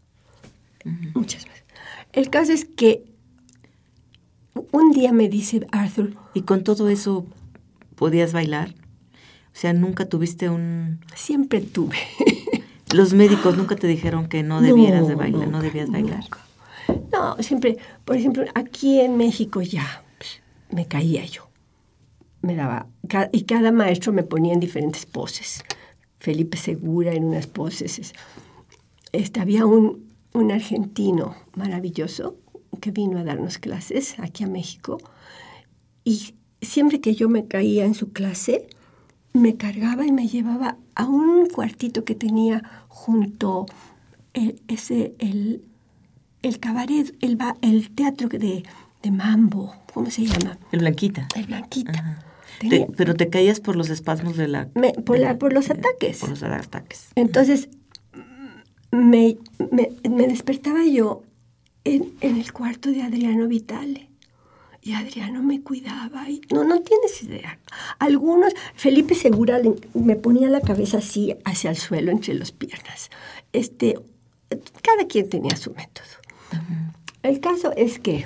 Muchas 1.13 1.45
veces. 1.45 1.63
El 2.13 2.29
caso 2.29 2.53
es 2.53 2.65
que 2.65 3.03
un 4.71 4.91
día 4.91 5.11
me 5.11 5.29
dice 5.29 5.65
Arthur, 5.71 6.13
¿Y 6.33 6.41
con 6.41 6.63
todo 6.63 6.89
eso 6.89 7.25
podías 7.95 8.33
bailar? 8.33 8.75
O 9.55 9.57
sea, 9.57 9.73
nunca 9.73 10.05
tuviste 10.05 10.49
un... 10.49 10.99
siempre 11.15 11.61
tuve. 11.61 11.97
Los 12.93 13.13
médicos 13.13 13.57
nunca 13.57 13.75
te 13.75 13.87
dijeron 13.87 14.27
que 14.27 14.43
no 14.43 14.61
debieras 14.61 15.07
de 15.07 15.15
bailar, 15.15 15.47
no 15.47 15.61
debías 15.61 15.89
bailar. 15.89 16.19
nunca. 16.19 16.39
No, 17.11 17.41
siempre, 17.41 17.77
por 18.03 18.17
ejemplo, 18.17 18.43
aquí 18.53 18.99
en 18.99 19.17
México 19.17 19.61
ya 19.61 20.03
pues, 20.17 20.41
me 20.69 20.87
caía 20.87 21.25
yo. 21.25 21.49
Me 22.41 22.55
daba, 22.55 22.87
y 23.31 23.43
cada 23.43 23.71
maestro 23.71 24.13
me 24.13 24.23
ponía 24.23 24.53
en 24.53 24.59
diferentes 24.59 25.05
poses. 25.05 25.63
Felipe 26.19 26.57
Segura 26.57 27.13
en 27.13 27.23
unas 27.23 27.47
poses. 27.47 28.13
Es- 29.15 29.23
Este, 29.23 29.39
había 29.41 29.65
un, 29.65 30.13
un 30.33 30.51
argentino 30.51 31.35
maravilloso 31.55 32.35
que 32.81 32.91
vino 32.91 33.17
a 33.19 33.23
darnos 33.23 33.57
clases 33.57 34.15
aquí 34.19 34.43
a 34.43 34.47
México 34.47 34.97
y 36.03 36.35
siempre 36.61 36.99
que 37.01 37.15
yo 37.15 37.29
me 37.29 37.45
caía 37.47 37.85
en 37.85 37.93
su 37.93 38.11
clase, 38.11 38.67
me 39.33 39.55
cargaba 39.55 40.05
y 40.05 40.11
me 40.11 40.27
llevaba 40.27 40.77
a 40.95 41.05
un 41.07 41.47
cuartito 41.47 42.03
que 42.05 42.15
tenía 42.15 42.63
junto 42.87 43.65
el, 44.33 44.61
ese, 44.67 45.13
el, 45.19 45.63
el 46.41 46.59
cabaret, 46.59 47.15
el, 47.21 47.37
el 47.61 47.89
teatro 47.95 48.27
de, 48.29 48.63
de 49.03 49.11
mambo, 49.11 49.73
¿cómo 49.93 50.09
se 50.09 50.25
llama? 50.25 50.57
El 50.71 50.79
blanquita. 50.79 51.27
El 51.35 51.45
Blanquita. 51.47 51.91
Ajá. 51.91 52.19
Tenía- 52.59 52.87
Te- 52.87 52.93
pero 52.93 53.15
te 53.15 53.29
caías 53.29 53.59
por 53.59 53.75
los 53.75 53.89
espasmos 53.89 54.37
de 54.37 54.47
la... 54.47 54.69
Me- 54.75 54.93
por, 54.93 55.17
de 55.17 55.23
la- 55.25 55.37
por 55.37 55.51
los 55.53 55.69
ataques. 55.69 56.19
Por 56.19 56.29
los 56.29 56.43
ataques. 56.43 57.09
Entonces, 57.15 57.67
me, 58.95 59.37
me- 59.71 59.91
me 60.09 60.27
despertaba 60.27 60.85
yo 60.85 61.23
en, 61.83 62.13
en 62.21 62.37
el 62.37 62.51
cuarto 62.53 62.89
de 62.89 63.01
Adriano 63.03 63.47
Vitale. 63.47 64.09
Y 64.81 64.93
Adriano 64.93 65.41
me 65.41 65.61
cuidaba. 65.61 66.29
Y, 66.29 66.41
no, 66.53 66.63
no 66.63 66.81
tienes 66.81 67.23
idea. 67.23 67.57
Algunos, 67.97 68.53
Felipe 68.75 69.15
Segura 69.15 69.57
le- 69.57 69.73
me 69.95 70.15
ponía 70.15 70.47
la 70.47 70.61
cabeza 70.61 70.99
así 70.99 71.35
hacia 71.43 71.71
el 71.71 71.77
suelo 71.77 72.11
entre 72.11 72.35
las 72.35 72.51
piernas. 72.51 73.09
Este, 73.51 73.99
cada 74.83 75.07
quien 75.07 75.27
tenía 75.29 75.55
su 75.57 75.71
método. 75.71 76.05
El 77.23 77.39
caso 77.39 77.71
es 77.75 77.97
que 77.99 78.25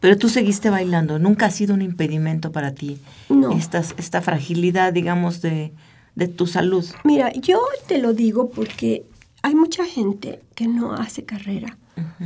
Pero 0.00 0.18
tú 0.18 0.28
seguiste 0.28 0.68
bailando, 0.68 1.18
nunca 1.20 1.46
ha 1.46 1.50
sido 1.50 1.72
un 1.74 1.80
impedimento 1.82 2.50
para 2.52 2.74
ti 2.74 2.98
No. 3.28 3.52
Estas- 3.52 3.94
esta 3.96 4.20
fragilidad, 4.20 4.92
digamos, 4.92 5.40
de, 5.42 5.72
de 6.16 6.26
tu 6.28 6.46
salud. 6.48 6.84
Mira, 7.04 7.32
yo 7.34 7.60
te 7.86 7.98
lo 7.98 8.12
digo 8.14 8.50
porque 8.50 9.04
hay 9.44 9.54
mucha 9.54 9.84
gente 9.84 10.40
que 10.54 10.66
no 10.66 10.94
hace 10.94 11.26
carrera 11.26 11.76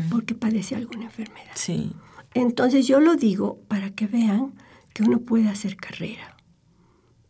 porque 0.09 0.35
padece 0.37 0.77
alguna 0.77 1.07
enfermedad. 1.07 1.51
Sí. 1.57 1.93
Entonces 2.33 2.87
yo 2.87 3.01
lo 3.01 3.17
digo 3.17 3.59
para 3.67 3.91
que 3.91 4.07
vean 4.07 4.55
que 4.95 5.03
uno 5.03 5.19
puede 5.19 5.49
hacer 5.49 5.77
carrera. 5.77 6.37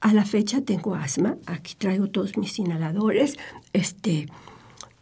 A 0.01 0.13
la 0.13 0.27
fecha 0.27 0.61
tengo 0.61 0.95
asma, 0.95 1.39
aquí 1.47 1.75
traigo 1.75 2.09
todos 2.11 2.37
mis 2.37 2.59
inhaladores. 2.59 3.39
Este, 3.73 4.27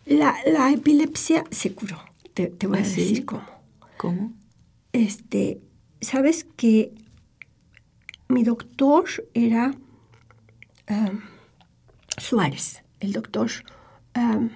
la, 0.04 0.36
la 0.46 0.70
epilepsia 0.70 1.42
se 1.50 1.74
curó. 1.74 1.98
Te, 2.32 2.46
te 2.46 2.68
voy 2.68 2.78
¿Ah, 2.78 2.82
a 2.82 2.84
sí? 2.84 3.00
decir 3.00 3.24
cómo. 3.24 3.42
¿Cómo? 3.96 4.32
Este, 4.92 5.60
sabes 6.00 6.46
que 6.56 6.94
mi 8.28 8.44
doctor 8.44 9.04
era 9.34 9.74
am, 10.86 11.22
Suárez, 12.18 12.84
el 13.00 13.12
doctor. 13.12 13.50
am, 14.14 14.50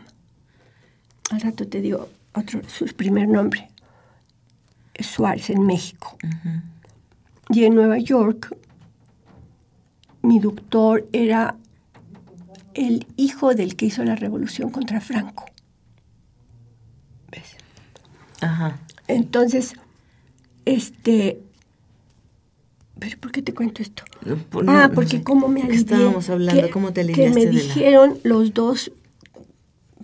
al 1.30 1.40
rato 1.40 1.66
te 1.66 1.80
digo 1.80 2.08
otro, 2.34 2.60
su 2.68 2.84
primer 2.86 3.28
nombre. 3.28 3.68
Suárez 4.98 5.48
en 5.50 5.64
México. 5.64 6.16
Y 7.48 7.64
en 7.64 7.74
Nueva 7.74 7.98
York, 7.98 8.54
mi 10.22 10.38
doctor 10.38 11.08
era 11.12 11.56
el 12.74 13.06
hijo 13.16 13.54
del 13.54 13.76
que 13.76 13.86
hizo 13.86 14.04
la 14.04 14.14
revolución 14.14 14.70
contra 14.70 15.00
Franco. 15.00 15.46
¿Ves? 17.30 17.56
Ajá. 18.40 18.78
Entonces, 19.08 19.72
este... 20.66 21.40
¿Pero 22.98 23.18
por 23.18 23.32
qué 23.32 23.40
te 23.40 23.54
cuento 23.54 23.80
esto? 23.82 24.04
No, 24.26 24.36
por- 24.36 24.64
ah, 24.68 24.72
no, 24.82 24.88
no 24.88 24.94
porque 24.94 25.18
sé. 25.18 25.22
cómo 25.24 25.48
me 25.48 25.60
¿Qué 25.62 25.66
alivié. 25.68 25.80
estábamos 25.80 26.28
hablando? 26.28 26.62
que- 26.62 26.70
¿Cómo 26.70 26.92
te 26.92 27.06
Que 27.06 27.30
me 27.30 27.44
la- 27.46 27.50
dijeron 27.50 28.18
los 28.24 28.52
dos 28.52 28.92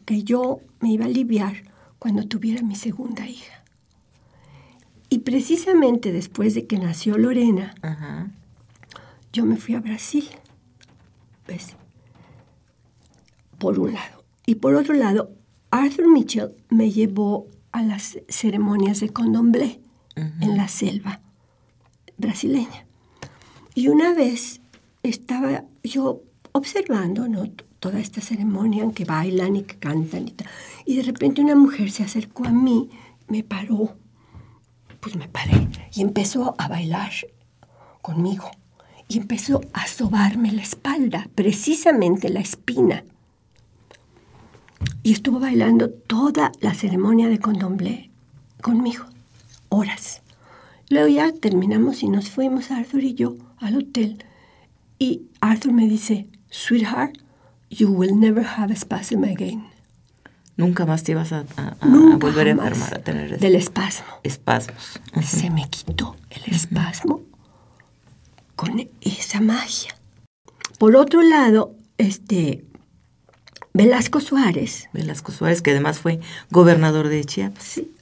que 0.07 0.23
yo 0.23 0.61
me 0.81 0.93
iba 0.93 1.05
a 1.05 1.09
aliviar 1.09 1.65
cuando 1.99 2.27
tuviera 2.27 2.63
mi 2.63 2.77
segunda 2.77 3.29
hija. 3.29 3.63
Y 5.11 5.19
precisamente 5.19 6.13
después 6.13 6.55
de 6.55 6.67
que 6.67 6.79
nació 6.79 7.19
Lorena, 7.19 7.75
Ajá. 7.83 8.31
yo 9.33 9.45
me 9.45 9.57
fui 9.57 9.75
a 9.75 9.81
Brasil. 9.81 10.25
¿Ves? 11.47 11.77
Por 13.59 13.79
un 13.79 13.93
lado. 13.93 14.25
Y 14.47 14.57
por 14.57 14.75
otro 14.75 14.95
lado, 14.95 15.33
Arthur 15.71 16.09
Mitchell 16.09 16.55
me 16.71 16.91
llevó 16.91 17.49
a 17.73 17.83
las 17.83 18.19
ceremonias 18.29 19.01
de 19.01 19.11
condomblé 19.11 19.81
en 20.15 20.57
la 20.57 20.69
selva 20.69 21.21
brasileña. 22.17 22.87
Y 23.75 23.89
una 23.89 24.15
vez 24.15 24.61
estaba 25.03 25.65
yo 25.83 26.23
observando 26.53 27.29
¿no? 27.29 27.45
Toda 27.81 28.01
esta 28.01 28.21
ceremonia 28.21 28.83
en 28.83 28.93
que 28.93 29.05
bailan 29.05 29.57
y 29.57 29.63
que 29.63 29.77
cantan 29.77 30.29
y 30.29 30.31
tal. 30.33 30.49
Y 30.85 30.97
de 30.97 31.03
repente 31.03 31.43
una 31.43 31.55
mujer 31.55 31.91
se 31.91 32.03
acercó 32.03 32.47
a 32.47 32.51
mí, 32.51 32.91
me 33.29 33.43
paró. 33.43 33.97
Pues 35.01 35.17
me 35.17 35.29
paré 35.29 35.69
y 35.95 36.03
empezó 36.03 36.55
a 36.59 36.69
bailar 36.69 37.13
conmigo. 38.03 38.51
Y 39.09 39.19
empezó 39.19 39.61
a 39.73 39.87
sobarme 39.87 40.51
la 40.53 40.63
espalda, 40.63 41.29
precisamente 41.35 42.29
la 42.29 42.41
espina. 42.41 43.05
Y 45.03 45.13
estuvo 45.13 45.39
bailando 45.39 45.91
toda 45.91 46.51
la 46.61 46.75
ceremonia 46.75 47.29
de 47.29 47.39
condomblé 47.39 48.11
conmigo, 48.61 49.05
horas. 49.69 50.23
Luego 50.89 51.09
ya 51.09 51.33
terminamos 51.33 52.03
y 52.03 52.09
nos 52.09 52.31
fuimos 52.31 52.71
Arthur 52.71 53.05
y 53.05 53.15
yo 53.15 53.37
al 53.59 53.77
hotel. 53.77 54.25
Y 54.99 55.23
Arthur 55.41 55.73
me 55.73 55.87
dice, 55.87 56.27
sweetheart, 56.51 57.19
you 57.71 57.91
will 57.91 58.15
never 58.15 58.45
have 58.45 58.73
a 58.73 58.77
spasm 58.77 59.25
again. 59.25 59.67
Nunca 60.57 60.87
más 60.87 61.03
te 61.03 61.13
ibas 61.13 61.33
a, 61.33 61.45
a- 61.57 61.77
a 61.81 61.87
Nunca 61.87 62.17
volver 62.27 62.47
a 62.49 62.51
enfermar, 62.53 62.95
a 62.95 62.99
tener 63.03 63.35
es- 63.35 63.41
Del 63.41 63.57
espasmo. 63.57 64.07
espasmos. 64.23 65.01
Se 65.23 65.51
me 65.51 65.69
quitó 65.69 66.17
el 66.31 66.55
espasmo 66.55 67.21
con 68.55 68.89
esa 69.03 69.41
magia. 69.41 69.95
Por 70.79 70.97
otro 70.97 71.23
lado, 71.23 71.75
este 71.99 72.65
Velasco 73.75 74.21
Suárez, 74.21 74.89
Velasco 74.95 75.31
Suárez, 75.33 75.61
que 75.61 75.73
además 75.73 75.99
fue 75.99 76.21
gobernador 76.51 77.09
de 77.09 77.23
Chiapas. 77.25 77.63
sí, 77.65 77.93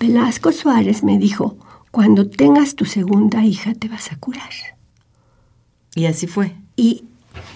Velasco 0.00 0.52
Suárez 0.52 1.02
me 1.02 1.18
dijo, 1.18 1.58
cuando 1.90 2.28
tengas 2.30 2.74
tu 2.74 2.84
segunda 2.86 3.44
hija 3.44 3.74
te 3.74 3.88
vas 3.88 4.12
a 4.12 4.16
curar. 4.16 4.48
Y 5.94 6.06
así 6.06 6.26
fue. 6.26 6.54
Y 6.76 7.04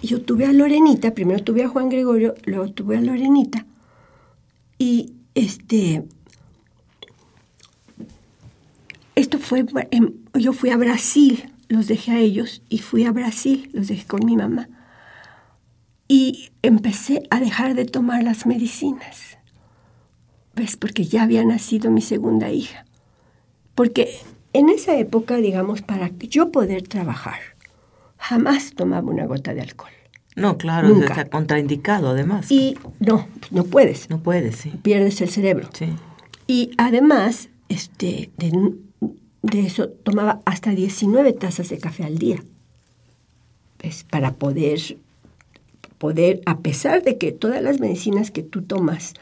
yo 0.03 0.23
tuve 0.23 0.47
a 0.47 0.53
Lorenita, 0.53 1.15
primero 1.15 1.43
tuve 1.43 1.65
a 1.65 1.69
Juan 1.69 1.89
Gregorio, 1.89 2.35
luego 2.45 2.73
tuve 2.73 2.97
a 2.97 3.01
Lorenita. 3.01 3.67
Y 4.79 5.15
este, 5.35 6.05
esto 9.15 9.39
fue, 9.39 9.65
yo 10.35 10.53
fui 10.53 10.71
a 10.71 10.77
Brasil, 10.77 11.53
los 11.69 11.87
dejé 11.87 12.13
a 12.13 12.19
ellos 12.19 12.63
y 12.69 12.79
fui 12.79 13.05
a 13.05 13.13
Brasil, 13.13 13.71
los 13.73 13.89
dejé 13.89 14.07
con 14.07 14.27
mi 14.27 14.37
mamá. 14.37 14.69
Y 16.09 16.51
empecé 16.63 17.23
a 17.31 17.41
dejar 17.41 17.75
de 17.75 17.85
tomar 17.85 18.23
las 18.23 18.47
medicinas. 18.47 19.39
¿Ves? 20.55 20.77
Porque 20.77 21.05
ya 21.05 21.23
había 21.23 21.45
nacido 21.45 21.91
mi 21.91 22.03
segunda 22.03 22.51
hija. 22.51 22.85
Porque 23.75 24.19
en 24.53 24.69
esa 24.69 24.97
época, 24.97 25.37
digamos, 25.37 25.81
para 25.81 26.11
yo 26.19 26.53
poder 26.53 26.87
trabajar, 26.87 27.41
jamás 28.23 28.73
tomaba 28.75 29.11
una 29.11 29.27
gota 29.27 29.53
de 29.53 29.61
alcohol. 29.63 29.91
No, 30.37 30.57
claro, 30.57 30.89
Nunca. 30.89 31.09
está 31.09 31.25
contraindicado 31.29 32.11
además. 32.11 32.51
Y 32.51 32.79
no, 33.01 33.27
no 33.51 33.65
puedes. 33.65 34.09
No 34.09 34.23
puedes, 34.23 34.57
sí. 34.57 34.71
Pierdes 34.83 35.21
el 35.21 35.29
cerebro. 35.29 35.69
Sí. 35.75 35.89
Y 36.47 36.71
además, 36.79 37.51
este, 37.69 38.31
de, 38.39 38.73
de 39.43 39.61
eso 39.61 39.89
tomaba 39.89 40.41
hasta 40.47 40.71
19 40.71 41.33
tazas 41.35 41.69
de 41.69 41.79
café 41.79 42.05
al 42.05 42.17
día. 42.17 42.43
¿Ves? 43.83 44.05
Para 44.09 44.33
poder, 44.33 44.81
poder, 45.99 46.41
a 46.47 46.61
pesar 46.61 47.03
de 47.03 47.19
que 47.19 47.33
todas 47.33 47.61
las 47.61 47.81
medicinas 47.81 48.31
que 48.31 48.43
tú 48.43 48.63
tomas 48.63 49.15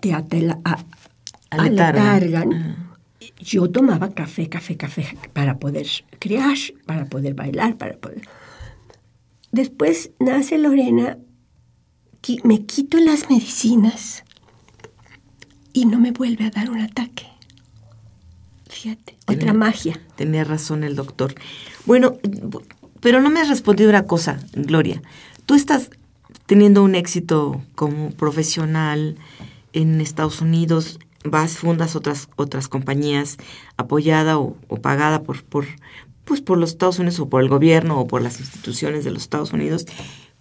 te 0.00 0.12
atela, 0.12 0.60
a, 0.64 0.78
aletargan, 1.50 2.85
yo 3.38 3.70
tomaba 3.70 4.14
café, 4.14 4.48
café, 4.48 4.76
café 4.76 5.16
para 5.32 5.58
poder 5.58 5.86
crear, 6.18 6.56
para 6.86 7.06
poder 7.06 7.34
bailar, 7.34 7.76
para 7.76 7.96
poder... 7.96 8.22
Después 9.52 10.10
nace 10.18 10.58
Lorena, 10.58 11.18
me 12.44 12.66
quito 12.66 12.98
las 12.98 13.30
medicinas 13.30 14.24
y 15.72 15.86
no 15.86 15.98
me 15.98 16.12
vuelve 16.12 16.46
a 16.46 16.50
dar 16.50 16.70
un 16.70 16.80
ataque. 16.80 17.26
Fíjate, 18.68 19.16
otra 19.26 19.52
magia. 19.52 20.00
Tenía 20.16 20.44
razón 20.44 20.84
el 20.84 20.96
doctor. 20.96 21.34
Bueno, 21.86 22.18
pero 23.00 23.20
no 23.20 23.30
me 23.30 23.40
has 23.40 23.48
respondido 23.48 23.90
una 23.90 24.06
cosa, 24.06 24.38
Gloria. 24.54 25.02
Tú 25.46 25.54
estás 25.54 25.90
teniendo 26.46 26.82
un 26.82 26.94
éxito 26.94 27.62
como 27.74 28.10
profesional 28.10 29.16
en 29.72 30.00
Estados 30.00 30.40
Unidos, 30.40 30.98
vas, 31.30 31.56
fundas 31.56 31.96
otras, 31.96 32.28
otras 32.36 32.68
compañías 32.68 33.36
apoyada 33.76 34.38
o, 34.38 34.56
pagada 34.80 35.22
por, 35.22 35.44
por, 35.44 35.66
pues 36.24 36.40
por 36.40 36.58
los 36.58 36.70
Estados 36.70 36.98
Unidos 36.98 37.20
o 37.20 37.28
por 37.28 37.42
el 37.42 37.48
gobierno 37.48 38.00
o 38.00 38.06
por 38.06 38.22
las 38.22 38.40
instituciones 38.40 39.04
de 39.04 39.10
los 39.10 39.22
Estados 39.22 39.52
Unidos. 39.52 39.86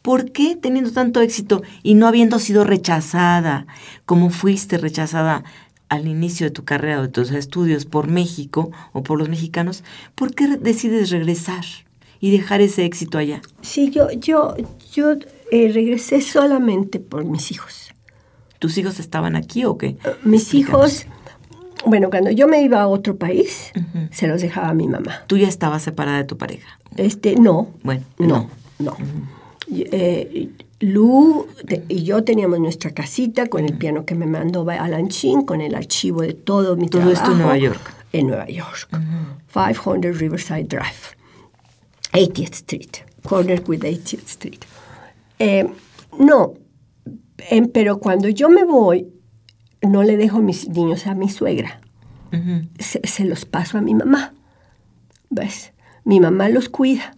¿Por 0.02 0.32
qué 0.32 0.56
teniendo 0.56 0.92
tanto 0.92 1.22
éxito 1.22 1.64
y 1.82 1.96
no 1.96 2.08
habiendo 2.08 2.38
sido 2.40 2.64
rechazada 2.64 3.66
como 4.06 4.30
fuiste 4.30 4.78
rechazada 4.78 5.44
al 5.90 6.08
inicio 6.08 6.48
de 6.48 6.52
tu 6.52 6.64
carrera 6.64 7.00
o 7.00 7.04
de 7.04 7.08
tus 7.08 7.32
estudios 7.32 7.86
por 7.86 8.08
México 8.08 8.72
o 8.94 9.04
por 9.04 9.18
los 9.20 9.30
mexicanos, 9.30 9.84
¿por 10.16 10.34
qué 10.34 10.58
decides 10.58 11.10
regresar 11.10 11.64
y 12.20 12.32
dejar 12.32 12.62
ese 12.62 12.86
éxito 12.86 13.18
allá? 13.18 13.42
Sí, 13.62 13.90
yo, 13.92 14.12
yo, 14.12 14.56
yo 14.94 15.12
eh, 15.52 15.72
regresé 15.74 16.22
solamente 16.22 17.00
por 17.00 17.26
mis 17.26 17.52
hijos. 17.52 17.85
¿Tus 18.66 18.80
hijos 18.80 19.00
estaban 19.00 19.36
aquí 19.36 19.64
o 19.64 19.78
qué? 19.78 19.96
Mis 20.24 20.56
hijos, 20.56 21.06
bueno, 21.86 22.10
cuando 22.10 22.32
yo 22.32 22.48
me 22.48 22.64
iba 22.64 22.82
a 22.82 22.88
otro 22.88 23.16
país, 23.16 23.72
se 24.10 24.28
los 24.28 24.42
dejaba 24.42 24.70
a 24.70 24.74
mi 24.74 24.88
mamá. 24.88 25.22
¿Tú 25.28 25.38
ya 25.38 25.48
estabas 25.48 25.84
separada 25.84 26.18
de 26.18 26.24
tu 26.24 26.36
pareja? 26.36 26.80
Este, 26.98 27.36
no. 27.36 27.68
Bueno, 27.84 28.02
no, 28.18 28.50
no. 28.80 28.98
Eh, 29.70 30.50
Lu 30.80 31.46
y 31.88 32.06
yo 32.06 32.24
teníamos 32.24 32.60
nuestra 32.60 32.90
casita 32.90 33.46
con 33.46 33.66
el 33.66 33.78
piano 33.78 34.04
que 34.04 34.16
me 34.16 34.26
mandó 34.26 34.68
Alan 34.68 35.10
Chin, 35.10 35.44
con 35.44 35.62
el 35.62 35.76
archivo 35.76 36.24
de 36.24 36.34
todo 36.34 36.76
mi 36.76 36.88
todo 36.88 37.12
esto 37.12 37.34
en 37.34 37.38
Nueva 37.38 37.58
York. 37.60 37.94
En 38.14 38.26
Nueva 38.26 38.48
York. 38.48 38.90
500 39.54 40.18
Riverside 40.18 40.64
Drive. 40.64 41.14
80th 42.14 42.54
Street. 42.54 42.98
Corner 43.22 43.62
with 43.68 43.82
80th 43.82 44.26
Street. 44.26 44.66
Eh, 45.38 45.68
no, 46.18 46.56
pero 47.74 48.00
cuando 48.00 48.30
yo 48.30 48.50
me 48.50 48.64
voy, 48.64 49.08
no 49.82 50.04
le 50.04 50.18
dejo 50.18 50.42
mis 50.42 50.70
niños 50.70 51.08
a 51.08 51.16
mi 51.16 51.30
suegra. 51.30 51.82
se, 52.80 53.26
los 53.26 53.46
paso 53.46 53.78
a 53.78 53.82
mi 53.82 53.94
mamá. 53.94 54.34
¿Ves? 55.30 55.74
Mi 56.04 56.20
mamá 56.20 56.50
los 56.50 56.70
cuida 56.70 57.16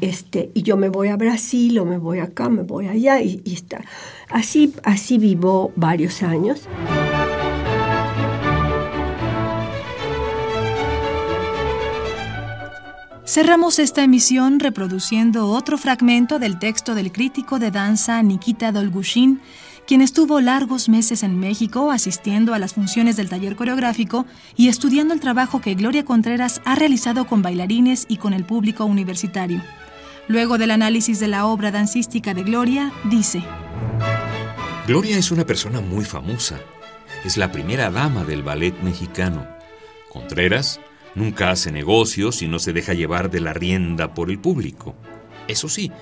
este, 0.00 0.50
y 0.54 0.62
yo 0.62 0.76
me 0.76 0.88
voy 0.88 1.08
a 1.08 1.16
Brasil 1.16 1.78
o 1.78 1.84
me 1.84 1.98
voy 1.98 2.18
acá, 2.18 2.48
me 2.48 2.62
voy 2.62 2.88
allá 2.88 3.20
y, 3.20 3.40
y 3.44 3.54
está. 3.54 3.82
Así, 4.28 4.74
así 4.84 5.18
vivo 5.18 5.72
varios 5.76 6.22
años. 6.22 6.68
Cerramos 13.34 13.80
esta 13.80 14.04
emisión 14.04 14.60
reproduciendo 14.60 15.48
otro 15.48 15.76
fragmento 15.76 16.38
del 16.38 16.60
texto 16.60 16.94
del 16.94 17.10
crítico 17.10 17.58
de 17.58 17.72
danza 17.72 18.22
Nikita 18.22 18.70
Dolgushin, 18.70 19.40
quien 19.88 20.02
estuvo 20.02 20.40
largos 20.40 20.88
meses 20.88 21.24
en 21.24 21.40
México 21.40 21.90
asistiendo 21.90 22.54
a 22.54 22.60
las 22.60 22.74
funciones 22.74 23.16
del 23.16 23.28
taller 23.28 23.56
coreográfico 23.56 24.24
y 24.54 24.68
estudiando 24.68 25.14
el 25.14 25.18
trabajo 25.18 25.60
que 25.60 25.74
Gloria 25.74 26.04
Contreras 26.04 26.62
ha 26.64 26.76
realizado 26.76 27.26
con 27.26 27.42
bailarines 27.42 28.06
y 28.08 28.18
con 28.18 28.34
el 28.34 28.44
público 28.44 28.84
universitario. 28.84 29.60
Luego 30.28 30.56
del 30.56 30.70
análisis 30.70 31.18
de 31.18 31.26
la 31.26 31.46
obra 31.46 31.72
dancística 31.72 32.34
de 32.34 32.44
Gloria, 32.44 32.92
dice, 33.10 33.42
Gloria 34.86 35.18
es 35.18 35.32
una 35.32 35.44
persona 35.44 35.80
muy 35.80 36.04
famosa. 36.04 36.60
Es 37.24 37.36
la 37.36 37.50
primera 37.50 37.90
dama 37.90 38.22
del 38.22 38.44
ballet 38.44 38.80
mexicano. 38.84 39.44
Contreras 40.12 40.78
nunca 41.14 41.50
hace 41.50 41.72
negocios 41.72 42.42
y 42.42 42.48
no 42.48 42.58
se 42.58 42.72
deja 42.72 42.94
llevar 42.94 43.30
de 43.30 43.40
la 43.40 43.52
rienda 43.52 44.14
por 44.14 44.30
el 44.30 44.38
público. 44.38 44.94
Eso 45.48 45.68
sí, 45.68 45.92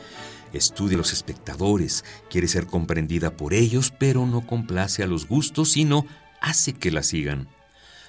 estudia 0.52 0.96
a 0.96 0.98
los 0.98 1.12
espectadores, 1.12 2.04
quiere 2.30 2.48
ser 2.48 2.66
comprendida 2.66 3.36
por 3.36 3.54
ellos, 3.54 3.92
pero 3.98 4.26
no 4.26 4.46
complace 4.46 5.02
a 5.02 5.06
los 5.06 5.26
gustos, 5.26 5.72
sino 5.72 6.06
hace 6.40 6.72
que 6.72 6.90
la 6.90 7.02
sigan. 7.02 7.48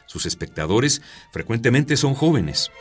Sus 0.06 0.26
espectadores 0.26 1.02
frecuentemente 1.32 1.98
son 1.98 2.14
jóvenes. 2.14 2.72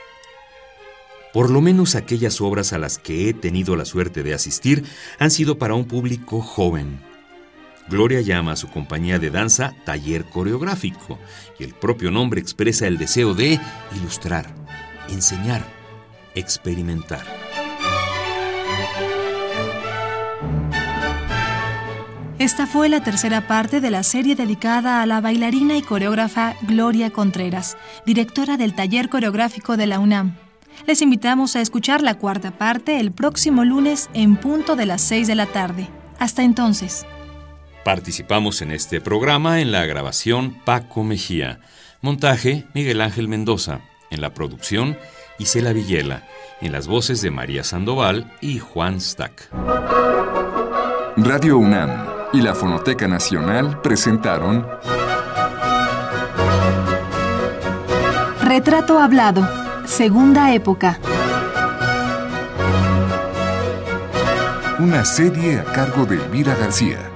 Por 1.33 1.51
lo 1.51 1.63
menos 1.63 1.95
aquellas 1.95 2.41
obras 2.41 2.73
a 2.73 2.79
las 2.79 2.99
que 2.99 3.29
he 3.29 3.35
tenido 3.35 3.75
la 3.75 3.87
suerte 3.87 4.23
de 4.23 4.35
asistir 4.35 4.85
han 5.19 5.31
sido 5.31 5.57
para 5.57 5.75
un 5.75 5.87
público 5.87 6.43
joven. 6.43 7.12
Gloria 7.89 8.21
llama 8.21 8.53
a 8.53 8.57
su 8.57 8.69
compañía 8.69 9.19
de 9.19 9.31
danza 9.31 9.75
taller 9.85 10.25
coreográfico 10.25 11.19
y 11.59 11.65
el 11.65 11.75
propio 11.75 12.11
nombre 12.11 12.41
expresa 12.41 12.87
el 12.87 12.99
deseo 12.99 13.35
de 13.35 13.61
ilustrar, 13.97 14.47
enseñar, 15.09 15.65
experimentar. 16.35 17.25
Esta 22.39 22.67
fue 22.67 22.89
la 22.89 23.05
tercera 23.05 23.47
parte 23.47 23.81
de 23.81 23.93
la 23.93 24.03
serie 24.03 24.35
dedicada 24.35 25.01
a 25.01 25.07
la 25.07 25.21
bailarina 25.21 25.77
y 25.77 25.83
coreógrafa 25.83 26.57
Gloria 26.63 27.11
Contreras, 27.11 27.77
directora 28.05 28.57
del 28.57 28.75
taller 28.75 29.09
coreográfico 29.09 29.77
de 29.77 29.87
la 29.87 30.01
UNAM. 30.01 30.37
Les 30.87 31.03
invitamos 31.03 31.55
a 31.55 31.61
escuchar 31.61 32.03
la 32.03 32.19
cuarta 32.19 32.51
parte 32.51 32.99
el 32.99 33.13
próximo 33.13 33.65
lunes 33.65 34.11
en 34.13 34.37
punto 34.37 34.75
de 34.75 34.87
las 34.87 35.03
6 35.03 35.29
de 35.29 35.35
la 35.37 35.47
tarde. 35.47 35.89
Hasta 36.19 36.43
entonces. 36.43 37.07
Participamos 37.85 38.63
en 38.63 38.71
este 38.71 39.01
programa 39.01 39.61
en 39.61 39.73
la 39.73 39.85
grabación 39.87 40.57
Paco 40.65 41.03
Mejía, 41.03 41.59
montaje 42.01 42.65
Miguel 42.75 43.01
Ángel 43.01 43.27
Mendoza, 43.27 43.81
en 44.11 44.21
la 44.21 44.33
producción 44.35 44.97
Isela 45.39 45.73
Villela, 45.73 46.23
en 46.61 46.71
las 46.71 46.87
voces 46.87 47.23
de 47.23 47.33
María 47.33 47.65
Sandoval 47.65 48.33
y 48.41 48.61
Juan 48.61 49.01
Stack. 49.01 49.49
Radio 51.17 51.59
UNAM 51.59 52.07
y 52.33 52.41
la 52.41 52.55
Fonoteca 52.55 53.09
Nacional 53.09 53.81
presentaron 53.83 54.67
Retrato 58.43 59.01
Hablado, 59.01 59.49
Segunda 59.87 60.55
Época. 60.55 61.01
Una 64.79 65.05
serie 65.05 65.59
a 65.59 65.65
cargo 65.65 66.07
de 66.07 66.17
Elvira 66.17 66.55
García. 66.55 67.12